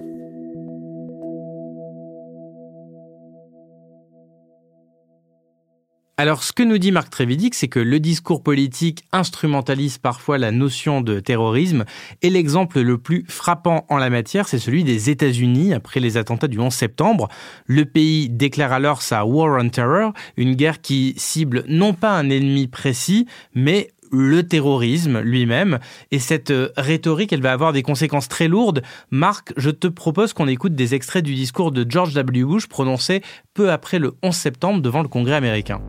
Alors, 6.20 6.42
ce 6.42 6.52
que 6.52 6.64
nous 6.64 6.78
dit 6.78 6.90
Marc 6.90 7.10
Trévidic, 7.10 7.54
c'est 7.54 7.68
que 7.68 7.78
le 7.78 8.00
discours 8.00 8.42
politique 8.42 9.04
instrumentalise 9.12 9.98
parfois 9.98 10.36
la 10.36 10.50
notion 10.50 11.00
de 11.00 11.20
terrorisme, 11.20 11.84
et 12.22 12.28
l'exemple 12.28 12.80
le 12.80 12.98
plus 12.98 13.24
frappant 13.28 13.86
en 13.88 13.98
la 13.98 14.10
matière, 14.10 14.48
c'est 14.48 14.58
celui 14.58 14.82
des 14.82 15.10
États-Unis 15.10 15.72
après 15.74 16.00
les 16.00 16.16
attentats 16.16 16.48
du 16.48 16.58
11 16.58 16.74
septembre. 16.74 17.28
Le 17.66 17.84
pays 17.84 18.28
déclare 18.30 18.72
alors 18.72 19.00
sa 19.00 19.24
War 19.24 19.62
on 19.64 19.68
Terror, 19.68 20.12
une 20.36 20.56
guerre 20.56 20.80
qui 20.80 21.14
cible 21.16 21.62
non 21.68 21.94
pas 21.94 22.18
un 22.18 22.30
ennemi 22.30 22.66
précis, 22.66 23.28
mais 23.54 23.92
le 24.10 24.42
terrorisme 24.42 25.20
lui-même. 25.20 25.78
Et 26.10 26.18
cette 26.18 26.50
euh, 26.50 26.70
rhétorique, 26.76 27.32
elle 27.32 27.42
va 27.42 27.52
avoir 27.52 27.72
des 27.72 27.82
conséquences 27.82 28.28
très 28.28 28.48
lourdes. 28.48 28.82
Marc, 29.10 29.52
je 29.56 29.70
te 29.70 29.86
propose 29.86 30.32
qu'on 30.32 30.48
écoute 30.48 30.74
des 30.74 30.94
extraits 30.94 31.24
du 31.24 31.34
discours 31.34 31.72
de 31.72 31.84
George 31.88 32.14
W. 32.14 32.44
Bush 32.44 32.66
prononcé 32.66 33.22
peu 33.54 33.70
après 33.70 33.98
le 33.98 34.14
11 34.22 34.34
septembre 34.34 34.80
devant 34.80 35.02
le 35.02 35.08
Congrès 35.08 35.34
américain. 35.34 35.80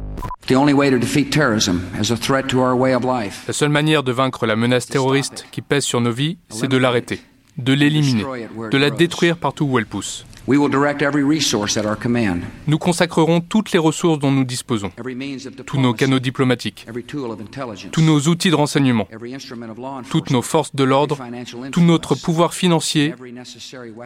La 3.48 3.54
seule 3.54 3.70
manière 3.70 4.04
de 4.04 4.12
vaincre 4.12 4.46
la 4.46 4.56
menace 4.56 4.88
terroriste 4.88 5.46
qui 5.52 5.62
pèse 5.62 5.84
sur 5.84 6.02
nos 6.02 6.12
vies, 6.12 6.38
c'est 6.50 6.68
de 6.68 6.78
l'arrêter, 6.78 7.22
de 7.58 7.74
l'éliminer, 7.74 8.26
de 8.72 8.78
la 8.78 8.90
détruire 8.90 9.38
partout 9.38 9.66
où 9.66 9.78
elle 9.78 9.86
pousse. 9.86 10.26
Nous 12.68 12.78
consacrerons 12.80 13.42
toutes 13.42 13.72
les 13.72 13.78
ressources 13.78 14.18
dont 14.18 14.32
nous 14.32 14.44
disposons, 14.44 14.92
tous 15.68 15.80
nos 15.80 15.94
canaux 15.94 16.20
diplomatiques, 16.20 16.88
tous 17.92 18.02
nos 18.02 18.20
outils 18.22 18.50
de 18.50 18.56
renseignement, 18.56 19.08
toutes 20.10 20.32
nos 20.32 20.42
forces 20.42 20.76
de 20.76 20.84
l'ordre, 20.84 21.20
tout 21.72 21.82
notre 21.82 22.16
pouvoir 22.16 22.56
financier. 22.56 23.14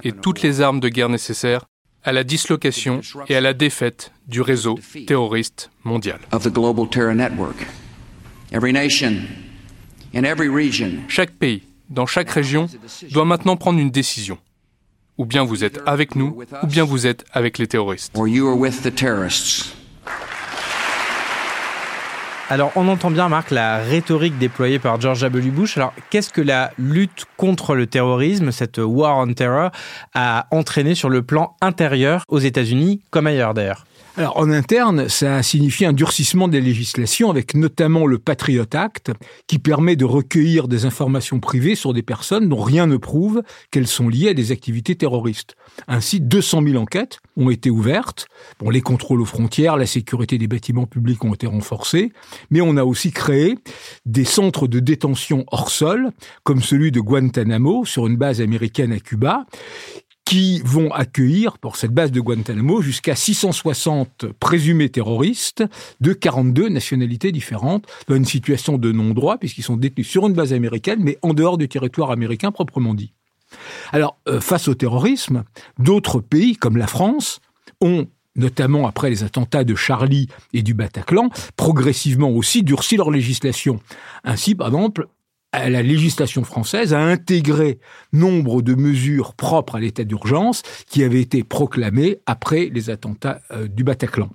Et 0.04 0.12
toutes 0.12 0.42
les 0.42 0.60
armes 0.60 0.82
de 0.82 0.90
guerre 0.90 1.10
nécessaires 1.10 1.66
à 2.04 2.12
la 2.12 2.26
dislocation 2.26 3.00
et 3.30 3.36
à 3.36 3.42
la 3.42 3.54
défaite 3.54 4.12
du 4.28 4.42
réseau 4.42 4.78
terroriste 5.08 5.72
mondial. 5.86 6.20
Chaque 11.08 11.32
pays, 11.32 11.64
dans 11.90 12.06
chaque 12.06 12.30
région, 12.30 12.68
doit 13.12 13.26
maintenant 13.26 13.56
prendre 13.56 13.80
une 13.80 13.92
décision. 13.92 14.38
Ou 15.18 15.26
bien 15.26 15.44
vous 15.44 15.64
êtes 15.64 15.80
avec 15.86 16.16
nous, 16.16 16.40
ou 16.64 16.68
bien 16.68 16.84
vous 16.84 17.06
êtes 17.06 17.24
avec 17.32 17.58
les 17.58 17.68
terroristes. 17.68 18.14
Alors, 22.50 22.72
on 22.76 22.88
entend 22.88 23.10
bien, 23.10 23.30
Marc, 23.30 23.52
la 23.52 23.78
rhétorique 23.78 24.38
déployée 24.38 24.78
par 24.78 25.00
George 25.00 25.22
W. 25.22 25.50
Bush. 25.50 25.78
Alors, 25.78 25.94
qu'est-ce 26.10 26.30
que 26.30 26.42
la 26.42 26.72
lutte 26.78 27.26
contre 27.38 27.74
le 27.74 27.88
terrorisme, 27.88 28.52
cette 28.52 28.80
war 28.80 29.18
on 29.18 29.34
terror, 29.34 29.72
a 30.14 30.46
entraîné 30.52 30.94
sur 30.94 31.10
le 31.10 31.24
plan 31.24 31.56
intérieur 31.62 32.24
aux 32.28 32.40
États-Unis, 32.40 33.02
comme 33.12 33.28
ailleurs 33.28 33.54
d'ailleurs? 33.54 33.86
Alors 34.16 34.38
en 34.38 34.52
interne, 34.52 35.10
ça 35.10 35.38
a 35.38 35.44
signifié 35.44 35.88
un 35.88 35.94
durcissement 35.94 36.48
des 36.48 36.62
législations 36.62 37.32
avec 37.32 37.56
notamment 37.56 38.06
le 38.06 38.20
Patriot 38.20 38.68
Act 38.72 39.12
qui 39.48 39.58
permet 39.58 39.96
de 39.96 40.06
recueillir 40.06 40.68
des 40.68 40.86
informations 40.86 41.40
privées 41.40 41.74
sur 41.74 41.94
des 41.94 42.04
personnes 42.04 42.48
dont 42.48 42.62
rien 42.62 42.86
ne 42.86 42.98
prouve 42.98 43.42
qu'elles 43.72 43.88
sont 43.88 44.10
liées 44.10 44.30
à 44.30 44.34
des 44.36 44.52
activités 44.52 44.96
terroristes. 44.96 45.56
Ainsi, 45.88 46.20
200 46.20 46.62
000 46.64 46.76
enquêtes 46.78 47.22
ont 47.38 47.50
été 47.50 47.72
ouvertes. 47.72 48.28
Bon, 48.60 48.70
les 48.70 48.82
contrôles 48.82 49.20
aux 49.20 49.26
frontières, 49.26 49.78
la 49.78 49.88
sécurité 49.88 50.38
des 50.38 50.48
bâtiments 50.48 50.86
publics 50.86 51.24
ont 51.26 51.34
été 51.34 51.48
renforcés, 51.48 52.12
mais 52.52 52.62
on 52.62 52.78
a 52.78 52.84
aussi 52.84 53.12
créé 53.12 53.58
des 54.06 54.26
centres 54.26 54.68
de 54.68 54.80
détention 54.80 55.44
hors 55.52 55.72
sol, 55.72 56.12
comme 56.44 56.62
celui 56.62 56.92
de 56.92 57.00
Guantanamo 57.00 57.84
sur 57.86 58.06
une 58.06 58.18
base 58.18 58.42
américaine 58.42 58.92
à 58.92 59.00
Cuba, 59.00 59.48
qui 60.26 60.62
vont 60.64 60.92
accueillir 60.92 61.58
pour 61.58 61.76
cette 61.76 61.92
base 61.92 62.12
de 62.12 62.22
Guantanamo 62.22 62.82
jusqu'à 62.82 63.16
660 63.16 64.26
présumés 64.40 64.90
terroristes 64.90 65.64
de 66.02 66.14
42 66.14 66.70
nationalités 66.70 67.32
différentes 67.32 67.86
dans 68.08 68.16
une 68.16 68.26
situation 68.26 68.78
de 68.78 68.92
non-droit 68.92 69.38
puisqu'ils 69.38 69.64
sont 69.64 69.78
détenus 69.78 70.08
sur 70.08 70.28
une 70.28 70.34
base 70.34 70.54
américaine 70.54 71.00
mais 71.02 71.18
en 71.22 71.34
dehors 71.34 71.58
du 71.58 71.68
territoire 71.68 72.12
américain 72.12 72.52
proprement 72.52 72.94
dit. 72.94 73.14
Alors, 73.92 74.18
euh, 74.28 74.40
face 74.40 74.68
au 74.68 74.74
terrorisme, 74.74 75.44
d'autres 75.78 76.20
pays 76.20 76.56
comme 76.56 76.78
la 76.78 76.88
France 76.88 77.40
ont 77.82 78.08
notamment 78.36 78.88
après 78.88 79.10
les 79.10 79.24
attentats 79.24 79.64
de 79.64 79.76
Charlie 79.76 80.28
et 80.54 80.64
du 80.64 80.74
Bataclan, 80.74 81.30
progressivement 81.56 82.32
aussi 82.32 82.64
durci 82.64 82.98
leur 82.98 83.12
législation. 83.12 83.80
Ainsi, 84.24 84.56
par 84.56 84.68
exemple, 84.68 85.08
la 85.54 85.84
législation 85.84 86.44
française 86.44 86.94
a 86.94 87.00
intégré 87.00 87.80
nombre 88.12 88.62
de 88.62 88.74
mesures 88.74 89.34
propres 89.36 89.76
à 89.76 89.80
l'état 89.80 90.04
d'urgence 90.04 90.64
qui 90.90 91.04
avaient 91.04 91.22
été 91.22 91.44
proclamées 91.44 92.18
après 92.26 92.70
les 92.74 92.90
attentats 92.90 93.42
euh, 93.52 93.68
du 93.68 93.84
Bataclan. 93.84 94.30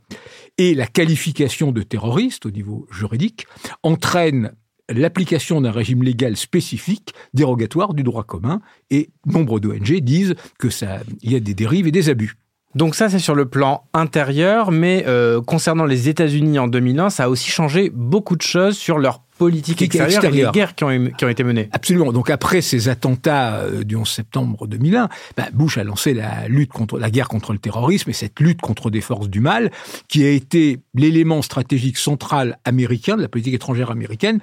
Et 0.58 0.74
la 0.74 0.86
qualification 0.86 1.72
de 1.72 1.82
terroriste 1.82 2.46
au 2.46 2.50
niveau 2.50 2.86
juridique 2.90 3.46
entraîne 3.82 4.52
l'application 4.88 5.60
d'un 5.60 5.70
régime 5.70 6.02
légal 6.02 6.36
spécifique 6.36 7.12
dérogatoire 7.34 7.94
du 7.94 8.02
droit 8.02 8.24
commun 8.24 8.60
et 8.90 9.10
nombre 9.26 9.60
d'ONG 9.60 10.00
disent 10.00 10.34
que 10.58 10.70
ça 10.70 11.00
il 11.22 11.32
y 11.32 11.36
a 11.36 11.40
des 11.40 11.54
dérives 11.54 11.86
et 11.86 11.92
des 11.92 12.08
abus. 12.08 12.36
Donc 12.74 12.94
ça, 12.94 13.08
c'est 13.08 13.18
sur 13.18 13.34
le 13.34 13.46
plan 13.46 13.84
intérieur, 13.94 14.70
mais 14.70 15.04
euh, 15.06 15.40
concernant 15.40 15.86
les 15.86 16.08
États-Unis 16.08 16.58
en 16.58 16.68
2001, 16.68 17.10
ça 17.10 17.24
a 17.24 17.28
aussi 17.28 17.50
changé 17.50 17.90
beaucoup 17.92 18.36
de 18.36 18.42
choses 18.42 18.76
sur 18.76 18.98
leur 18.98 19.20
politique 19.38 19.80
extérieure, 19.80 20.24
et 20.24 20.30
les 20.30 20.50
guerres 20.50 20.74
qui 20.74 20.84
ont, 20.84 21.10
qui 21.16 21.24
ont, 21.24 21.28
été 21.28 21.44
menées. 21.44 21.68
Absolument. 21.72 22.12
Donc 22.12 22.28
après 22.28 22.60
ces 22.60 22.88
attentats 22.88 23.60
euh, 23.60 23.84
du 23.84 23.96
11 23.96 24.06
septembre 24.06 24.66
2001, 24.66 25.08
bah, 25.36 25.44
Bush 25.52 25.78
a 25.78 25.84
lancé 25.84 26.12
la 26.12 26.48
lutte 26.48 26.72
contre 26.72 26.98
la 26.98 27.10
guerre 27.10 27.28
contre 27.28 27.52
le 27.52 27.58
terrorisme 27.58 28.10
et 28.10 28.12
cette 28.12 28.38
lutte 28.40 28.60
contre 28.60 28.90
des 28.90 29.00
forces 29.00 29.28
du 29.28 29.40
mal, 29.40 29.70
qui 30.08 30.24
a 30.24 30.30
été 30.30 30.80
l'élément 30.94 31.40
stratégique 31.40 31.96
central 31.96 32.58
américain 32.64 33.16
de 33.16 33.22
la 33.22 33.28
politique 33.28 33.54
étrangère 33.54 33.90
américaine 33.90 34.40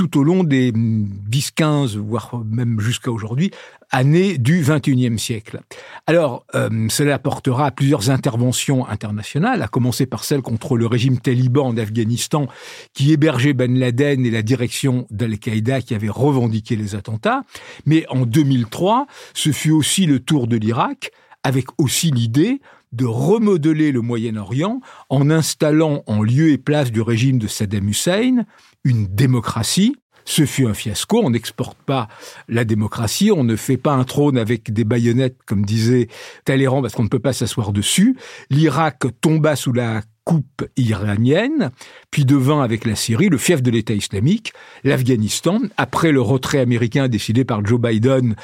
tout 0.00 0.18
au 0.18 0.24
long 0.24 0.44
des 0.44 0.72
10, 0.74 1.50
15, 1.50 1.96
voire 1.98 2.42
même 2.50 2.80
jusqu'à 2.80 3.10
aujourd'hui, 3.10 3.50
années 3.90 4.38
du 4.38 4.62
XXIe 4.62 5.18
siècle. 5.18 5.60
Alors, 6.06 6.46
euh, 6.54 6.86
cela 6.88 7.16
apportera 7.16 7.66
à 7.66 7.70
plusieurs 7.70 8.08
interventions 8.08 8.88
internationales, 8.88 9.60
à 9.60 9.68
commencer 9.68 10.06
par 10.06 10.24
celle 10.24 10.40
contre 10.40 10.78
le 10.78 10.86
régime 10.86 11.18
taliban 11.18 11.74
d'Afghanistan 11.74 12.46
qui 12.94 13.12
hébergeait 13.12 13.52
Ben 13.52 13.78
Laden 13.78 14.24
et 14.24 14.30
la 14.30 14.40
direction 14.40 15.06
d'Al-Qaïda 15.10 15.82
qui 15.82 15.94
avait 15.94 16.08
revendiqué 16.08 16.76
les 16.76 16.94
attentats. 16.94 17.42
Mais 17.84 18.06
en 18.08 18.24
2003, 18.24 19.06
ce 19.34 19.52
fut 19.52 19.70
aussi 19.70 20.06
le 20.06 20.18
tour 20.20 20.46
de 20.46 20.56
l'Irak, 20.56 21.10
avec 21.42 21.66
aussi 21.76 22.10
l'idée 22.10 22.62
de 22.92 23.04
remodeler 23.04 23.92
le 23.92 24.00
Moyen-Orient 24.00 24.80
en 25.10 25.30
installant 25.30 26.02
en 26.06 26.22
lieu 26.22 26.50
et 26.50 26.58
place 26.58 26.90
du 26.90 27.02
régime 27.02 27.38
de 27.38 27.46
Saddam 27.46 27.88
Hussein 27.88 28.46
une 28.84 29.06
démocratie. 29.06 29.96
Ce 30.26 30.44
fut 30.44 30.66
un 30.66 30.74
fiasco, 30.74 31.20
on 31.24 31.30
n'exporte 31.30 31.78
pas 31.78 32.06
la 32.46 32.64
démocratie, 32.64 33.32
on 33.32 33.42
ne 33.42 33.56
fait 33.56 33.78
pas 33.78 33.92
un 33.92 34.04
trône 34.04 34.38
avec 34.38 34.72
des 34.72 34.84
baïonnettes, 34.84 35.38
comme 35.46 35.64
disait 35.64 36.08
Talleyrand, 36.44 36.82
parce 36.82 36.94
qu'on 36.94 37.02
ne 37.02 37.08
peut 37.08 37.18
pas 37.18 37.32
s'asseoir 37.32 37.72
dessus. 37.72 38.16
L'Irak 38.50 39.06
tomba 39.20 39.56
sous 39.56 39.72
la 39.72 40.02
coupe 40.30 40.68
iranienne, 40.76 41.72
puis 42.12 42.24
devint 42.24 42.62
avec 42.62 42.84
la 42.84 42.94
Syrie 42.94 43.28
le 43.28 43.36
fief 43.36 43.62
de 43.62 43.70
l'État 43.72 43.94
islamique, 43.94 44.52
l'Afghanistan, 44.84 45.58
après 45.76 46.12
le 46.12 46.20
retrait 46.20 46.60
américain 46.60 47.08
décidé 47.08 47.44
par 47.44 47.66
Joe 47.66 47.80
Biden 47.80 48.36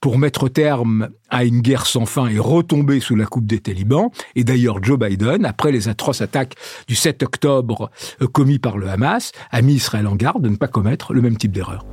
pour 0.00 0.18
mettre 0.18 0.48
terme 0.48 1.10
à 1.30 1.44
une 1.44 1.60
guerre 1.60 1.86
sans 1.86 2.06
fin 2.06 2.26
et 2.26 2.40
retomber 2.40 2.98
sous 2.98 3.14
la 3.14 3.26
coupe 3.26 3.46
des 3.46 3.60
talibans. 3.60 4.10
Et 4.34 4.42
d'ailleurs, 4.42 4.82
Joe 4.82 4.98
Biden, 4.98 5.44
après 5.44 5.70
les 5.70 5.86
atroces 5.88 6.22
attaques 6.22 6.56
du 6.88 6.96
7 6.96 7.22
octobre 7.22 7.92
euh, 8.20 8.26
commis 8.26 8.58
par 8.58 8.76
le 8.76 8.88
Hamas, 8.88 9.30
a 9.52 9.62
mis 9.62 9.74
Israël 9.74 10.08
en 10.08 10.16
garde 10.16 10.42
de 10.42 10.48
ne 10.48 10.56
pas 10.56 10.66
commettre 10.66 11.14
le 11.14 11.22
même 11.22 11.36
type 11.36 11.52
d'erreur. 11.52 11.86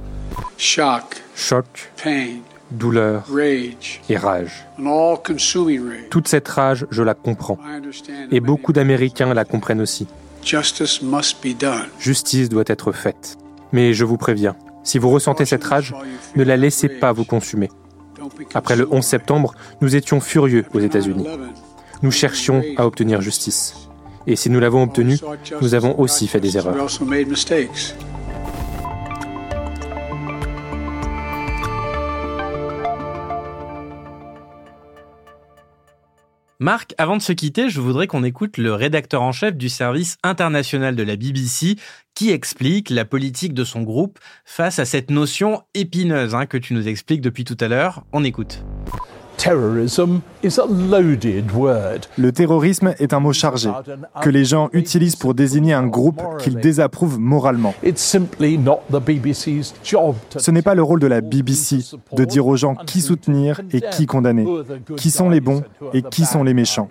Choc, 0.57 1.21
douleur 2.75 3.25
et 4.09 4.17
rage. 4.17 4.65
Toute 6.09 6.27
cette 6.27 6.47
rage, 6.47 6.85
je 6.91 7.03
la 7.03 7.13
comprends. 7.13 7.57
Et 8.31 8.39
beaucoup 8.39 8.73
d'Américains 8.73 9.33
la 9.33 9.45
comprennent 9.45 9.81
aussi. 9.81 10.07
Justice 11.99 12.49
doit 12.49 12.63
être 12.67 12.91
faite. 12.91 13.37
Mais 13.71 13.93
je 13.93 14.05
vous 14.05 14.17
préviens, 14.17 14.55
si 14.83 14.99
vous 14.99 15.09
ressentez 15.09 15.45
cette 15.45 15.63
rage, 15.63 15.95
ne 16.35 16.43
la 16.43 16.57
laissez 16.57 16.87
pas 16.87 17.11
vous 17.11 17.25
consumer. 17.25 17.69
Après 18.53 18.75
le 18.75 18.87
11 18.91 19.03
septembre, 19.03 19.53
nous 19.81 19.95
étions 19.95 20.19
furieux 20.19 20.65
aux 20.73 20.79
États-Unis. 20.79 21.27
Nous 22.03 22.11
cherchions 22.11 22.63
à 22.77 22.85
obtenir 22.85 23.21
justice. 23.21 23.89
Et 24.27 24.35
si 24.35 24.49
nous 24.49 24.59
l'avons 24.59 24.83
obtenue, 24.83 25.17
nous 25.61 25.73
avons 25.73 25.99
aussi 25.99 26.27
fait 26.27 26.39
des 26.39 26.57
erreurs. 26.57 26.75
Marc, 36.59 36.93
avant 36.97 37.17
de 37.17 37.21
se 37.21 37.33
quitter, 37.33 37.69
je 37.69 37.81
voudrais 37.81 38.07
qu'on 38.07 38.23
écoute 38.23 38.57
le 38.57 38.73
rédacteur 38.73 39.21
en 39.21 39.33
chef 39.33 39.55
du 39.55 39.67
service 39.67 40.17
international 40.23 40.95
de 40.95 41.03
la 41.03 41.17
BBC 41.17 41.75
qui 42.13 42.31
explique 42.31 42.89
la 42.89 43.03
politique 43.03 43.53
de 43.53 43.65
son 43.65 43.81
groupe 43.81 44.19
face 44.45 44.79
à 44.79 44.85
cette 44.85 45.11
notion 45.11 45.63
épineuse 45.73 46.33
hein, 46.33 46.45
que 46.45 46.57
tu 46.57 46.73
nous 46.73 46.87
expliques 46.87 47.19
depuis 47.19 47.43
tout 47.43 47.57
à 47.59 47.67
l'heure. 47.67 48.05
On 48.13 48.23
écoute. 48.23 48.63
Le 52.17 52.31
terrorisme 52.31 52.93
est 52.99 53.13
un 53.13 53.19
mot 53.19 53.33
chargé 53.33 53.69
que 54.21 54.29
les 54.29 54.45
gens 54.45 54.69
utilisent 54.73 55.15
pour 55.15 55.33
désigner 55.33 55.73
un 55.73 55.87
groupe 55.87 56.21
qu'ils 56.39 56.57
désapprouvent 56.57 57.19
moralement. 57.19 57.73
Ce 57.95 58.17
n'est 60.51 60.61
pas 60.61 60.75
le 60.75 60.83
rôle 60.83 60.99
de 60.99 61.07
la 61.07 61.21
BBC 61.21 61.79
de 62.13 62.25
dire 62.25 62.45
aux 62.47 62.55
gens 62.55 62.75
qui 62.75 63.01
soutenir 63.01 63.61
et 63.71 63.81
qui 63.81 64.05
condamner, 64.05 64.45
qui 64.97 65.11
sont 65.11 65.29
les 65.29 65.41
bons 65.41 65.63
et 65.93 66.01
qui 66.01 66.25
sont 66.25 66.43
les 66.43 66.53
méchants. 66.53 66.89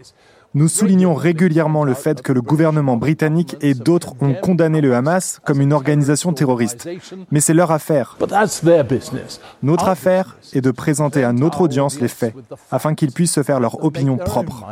Nous 0.56 0.68
soulignons 0.68 1.14
régulièrement 1.14 1.82
le 1.82 1.94
fait 1.94 2.22
que 2.22 2.32
le 2.32 2.40
gouvernement 2.40 2.96
britannique 2.96 3.56
et 3.60 3.74
d'autres 3.74 4.14
ont 4.20 4.34
condamné 4.34 4.80
le 4.80 4.94
Hamas 4.94 5.40
comme 5.44 5.60
une 5.60 5.72
organisation 5.72 6.32
terroriste. 6.32 6.88
Mais 7.32 7.40
c'est 7.40 7.54
leur 7.54 7.72
affaire. 7.72 8.16
Notre 9.62 9.88
affaire 9.88 10.36
est 10.52 10.60
de 10.60 10.70
présenter 10.70 11.24
à 11.24 11.32
notre 11.32 11.62
audience 11.62 12.00
les 12.00 12.06
faits, 12.06 12.36
afin 12.70 12.94
qu'ils 12.94 13.10
puissent 13.10 13.32
se 13.32 13.42
faire 13.42 13.58
leur 13.58 13.84
opinion 13.84 14.16
propre. 14.16 14.64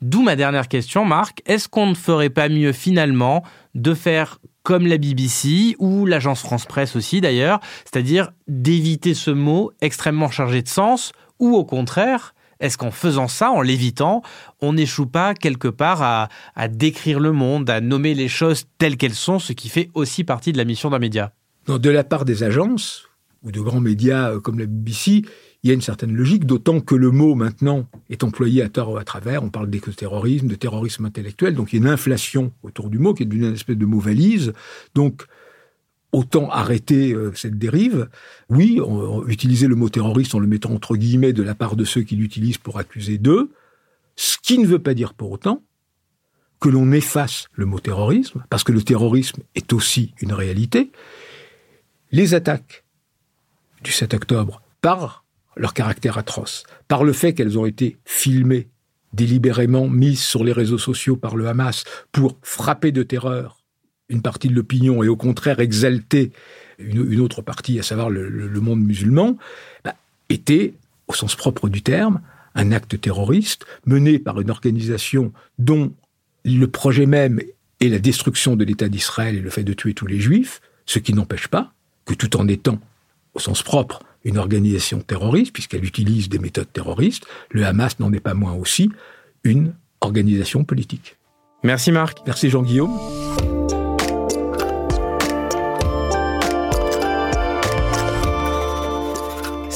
D'où 0.00 0.22
ma 0.22 0.34
dernière 0.34 0.66
question, 0.66 1.04
Marc. 1.04 1.42
Est-ce 1.46 1.68
qu'on 1.68 1.86
ne 1.86 1.94
ferait 1.94 2.30
pas 2.30 2.48
mieux 2.48 2.72
finalement 2.72 3.44
de 3.76 3.94
faire 3.94 4.40
comme 4.64 4.88
la 4.88 4.98
BBC 4.98 5.76
ou 5.78 6.06
l'agence 6.06 6.40
France 6.40 6.66
Presse 6.66 6.96
aussi 6.96 7.20
d'ailleurs, 7.20 7.60
c'est-à-dire 7.84 8.32
d'éviter 8.48 9.14
ce 9.14 9.30
mot 9.30 9.70
extrêmement 9.80 10.30
chargé 10.30 10.60
de 10.60 10.68
sens, 10.68 11.12
ou 11.38 11.54
au 11.54 11.64
contraire, 11.64 12.34
est-ce 12.60 12.78
qu'en 12.78 12.90
faisant 12.90 13.26
ça, 13.26 13.50
en 13.50 13.62
l'évitant, 13.62 14.22
on 14.60 14.74
n'échoue 14.74 15.06
pas 15.06 15.34
quelque 15.34 15.68
part 15.68 16.02
à, 16.02 16.68
décrire 16.68 17.18
le 17.18 17.32
monde, 17.32 17.68
à 17.70 17.80
nommer 17.80 18.14
les 18.14 18.28
choses 18.28 18.66
telles 18.78 18.96
qu'elles 18.96 19.14
sont, 19.14 19.38
ce 19.38 19.52
qui 19.52 19.68
fait 19.68 19.90
aussi 19.94 20.24
partie 20.24 20.52
de 20.52 20.58
la 20.58 20.64
mission 20.64 20.90
d'un 20.90 20.98
média? 20.98 21.32
De 21.66 21.90
la 21.90 22.04
part 22.04 22.24
des 22.24 22.42
agences 22.42 23.06
ou 23.42 23.50
de 23.50 23.60
grands 23.60 23.80
médias 23.80 24.32
euh, 24.32 24.40
comme 24.40 24.58
la 24.58 24.66
BBC, 24.66 25.22
il 25.62 25.68
y 25.68 25.70
a 25.70 25.74
une 25.74 25.80
certaine 25.80 26.12
logique, 26.14 26.46
d'autant 26.46 26.80
que 26.80 26.94
le 26.94 27.10
mot 27.10 27.34
maintenant 27.34 27.86
est 28.08 28.24
employé 28.24 28.62
à 28.62 28.68
tort 28.68 28.90
ou 28.90 28.96
à 28.96 29.04
travers. 29.04 29.42
On 29.42 29.50
parle 29.50 29.70
d'écoterrorisme, 29.70 30.46
de 30.46 30.54
terrorisme 30.54 31.04
intellectuel, 31.04 31.54
donc 31.54 31.72
il 31.72 31.76
y 31.76 31.78
a 31.78 31.86
une 31.86 31.92
inflation 31.92 32.52
autour 32.62 32.90
du 32.90 32.98
mot 32.98 33.14
qui 33.14 33.22
est 33.22 33.26
d'une 33.26 33.54
espèce 33.54 33.76
de 33.76 33.86
mot 33.86 33.98
valise. 33.98 34.52
Donc 34.94 35.26
autant 36.12 36.50
arrêter 36.50 37.12
euh, 37.12 37.32
cette 37.34 37.58
dérive. 37.58 38.08
Oui, 38.48 38.80
utiliser 39.26 39.66
le 39.66 39.76
mot 39.76 39.88
terroriste 39.88 40.34
en 40.34 40.38
le 40.38 40.46
mettant 40.46 40.72
entre 40.72 40.96
guillemets 40.96 41.32
de 41.32 41.42
la 41.42 41.54
part 41.54 41.76
de 41.76 41.84
ceux 41.84 42.02
qui 42.02 42.16
l'utilisent 42.16 42.58
pour 42.58 42.78
accuser 42.78 43.18
d'eux, 43.18 43.50
ce 44.16 44.36
qui 44.42 44.58
ne 44.58 44.66
veut 44.66 44.78
pas 44.78 44.94
dire 44.94 45.14
pour 45.14 45.30
autant 45.30 45.62
que 46.60 46.68
l'on 46.68 46.92
efface 46.92 47.48
le 47.54 47.64
mot 47.64 47.80
terrorisme, 47.80 48.44
parce 48.50 48.64
que 48.64 48.72
le 48.72 48.82
terrorisme 48.82 49.42
est 49.54 49.72
aussi 49.72 50.14
une 50.20 50.32
réalité. 50.32 50.92
Les 52.12 52.34
attaques 52.34 52.84
du 53.82 53.92
7 53.92 54.12
octobre, 54.12 54.60
par 54.82 55.24
leur 55.56 55.72
caractère 55.74 56.18
atroce, 56.18 56.64
par 56.86 57.02
le 57.02 57.12
fait 57.12 57.32
qu'elles 57.32 57.58
ont 57.58 57.64
été 57.64 57.96
filmées, 58.04 58.68
délibérément 59.12 59.88
mises 59.88 60.22
sur 60.22 60.44
les 60.44 60.52
réseaux 60.52 60.78
sociaux 60.78 61.16
par 61.16 61.36
le 61.36 61.48
Hamas 61.48 61.84
pour 62.12 62.38
frapper 62.42 62.92
de 62.92 63.02
terreur 63.02 63.59
une 64.10 64.20
partie 64.20 64.48
de 64.48 64.54
l'opinion 64.54 65.02
et 65.02 65.08
au 65.08 65.16
contraire 65.16 65.60
exalter 65.60 66.32
une, 66.78 67.20
autre 67.20 67.42
partie, 67.42 67.78
à 67.78 67.82
savoir 67.82 68.10
le, 68.10 68.60
monde 68.60 68.80
musulman, 68.80 69.36
bah, 69.84 69.94
était, 70.28 70.74
au 71.08 71.14
sens 71.14 71.34
propre 71.36 71.68
du 71.68 71.82
terme, 71.82 72.20
un 72.54 72.72
acte 72.72 73.00
terroriste 73.00 73.64
mené 73.86 74.18
par 74.18 74.40
une 74.40 74.50
organisation 74.50 75.32
dont 75.58 75.92
le 76.44 76.66
projet 76.66 77.06
même 77.06 77.40
est 77.80 77.88
la 77.88 77.98
destruction 77.98 78.56
de 78.56 78.64
l'État 78.64 78.88
d'Israël 78.88 79.36
et 79.36 79.40
le 79.40 79.50
fait 79.50 79.64
de 79.64 79.72
tuer 79.72 79.94
tous 79.94 80.06
les 80.06 80.20
juifs, 80.20 80.60
ce 80.86 80.98
qui 80.98 81.14
n'empêche 81.14 81.48
pas 81.48 81.72
que 82.04 82.14
tout 82.14 82.36
en 82.36 82.48
étant, 82.48 82.78
au 83.34 83.38
sens 83.38 83.62
propre, 83.62 84.02
une 84.24 84.38
organisation 84.38 85.00
terroriste, 85.00 85.52
puisqu'elle 85.52 85.84
utilise 85.84 86.28
des 86.28 86.38
méthodes 86.38 86.72
terroristes, 86.72 87.26
le 87.50 87.64
Hamas 87.64 87.98
n'en 88.00 88.12
est 88.12 88.20
pas 88.20 88.34
moins 88.34 88.52
aussi 88.52 88.90
une 89.44 89.74
organisation 90.00 90.64
politique. 90.64 91.16
Merci 91.62 91.92
Marc. 91.92 92.18
Merci 92.26 92.50
Jean-Guillaume. 92.50 92.98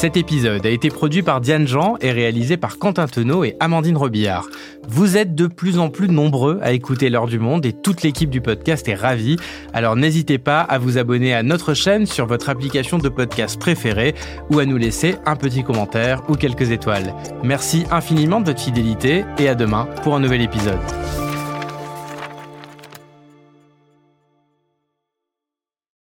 Cet 0.05 0.19
épisode 0.19 0.67
a 0.67 0.69
été 0.69 0.91
produit 0.91 1.23
par 1.23 1.41
Diane 1.41 1.67
Jean 1.67 1.97
et 2.03 2.13
réalisé 2.13 2.59
par 2.59 2.77
Quentin 2.77 3.07
Tenot 3.07 3.43
et 3.43 3.57
Amandine 3.59 3.97
Robillard. 3.97 4.47
Vous 4.87 5.17
êtes 5.17 5.35
de 5.35 5.47
plus 5.47 5.79
en 5.79 5.89
plus 5.89 6.11
nombreux 6.11 6.59
à 6.61 6.73
écouter 6.73 7.09
l'heure 7.09 7.27
du 7.27 7.39
monde 7.39 7.65
et 7.65 7.73
toute 7.73 8.03
l'équipe 8.03 8.29
du 8.29 8.43
podcast 8.43 8.87
est 8.87 8.97
ravie. 8.97 9.37
Alors 9.73 9.97
n'hésitez 9.97 10.37
pas 10.37 10.61
à 10.61 10.77
vous 10.77 10.99
abonner 10.99 11.33
à 11.33 11.43
notre 11.43 11.73
chaîne 11.73 12.05
sur 12.05 12.27
votre 12.27 12.51
application 12.51 12.99
de 12.99 13.09
podcast 13.09 13.59
préférée 13.59 14.15
ou 14.51 14.59
à 14.59 14.67
nous 14.67 14.77
laisser 14.77 15.15
un 15.25 15.37
petit 15.37 15.65
commentaire 15.65 16.23
ou 16.29 16.35
quelques 16.35 16.71
étoiles. 16.71 17.15
Merci 17.43 17.87
infiniment 17.91 18.41
de 18.41 18.49
votre 18.49 18.61
fidélité 18.61 19.25
et 19.39 19.49
à 19.49 19.55
demain 19.55 19.89
pour 20.03 20.15
un 20.15 20.21
nouvel 20.21 20.43
épisode. 20.43 21.24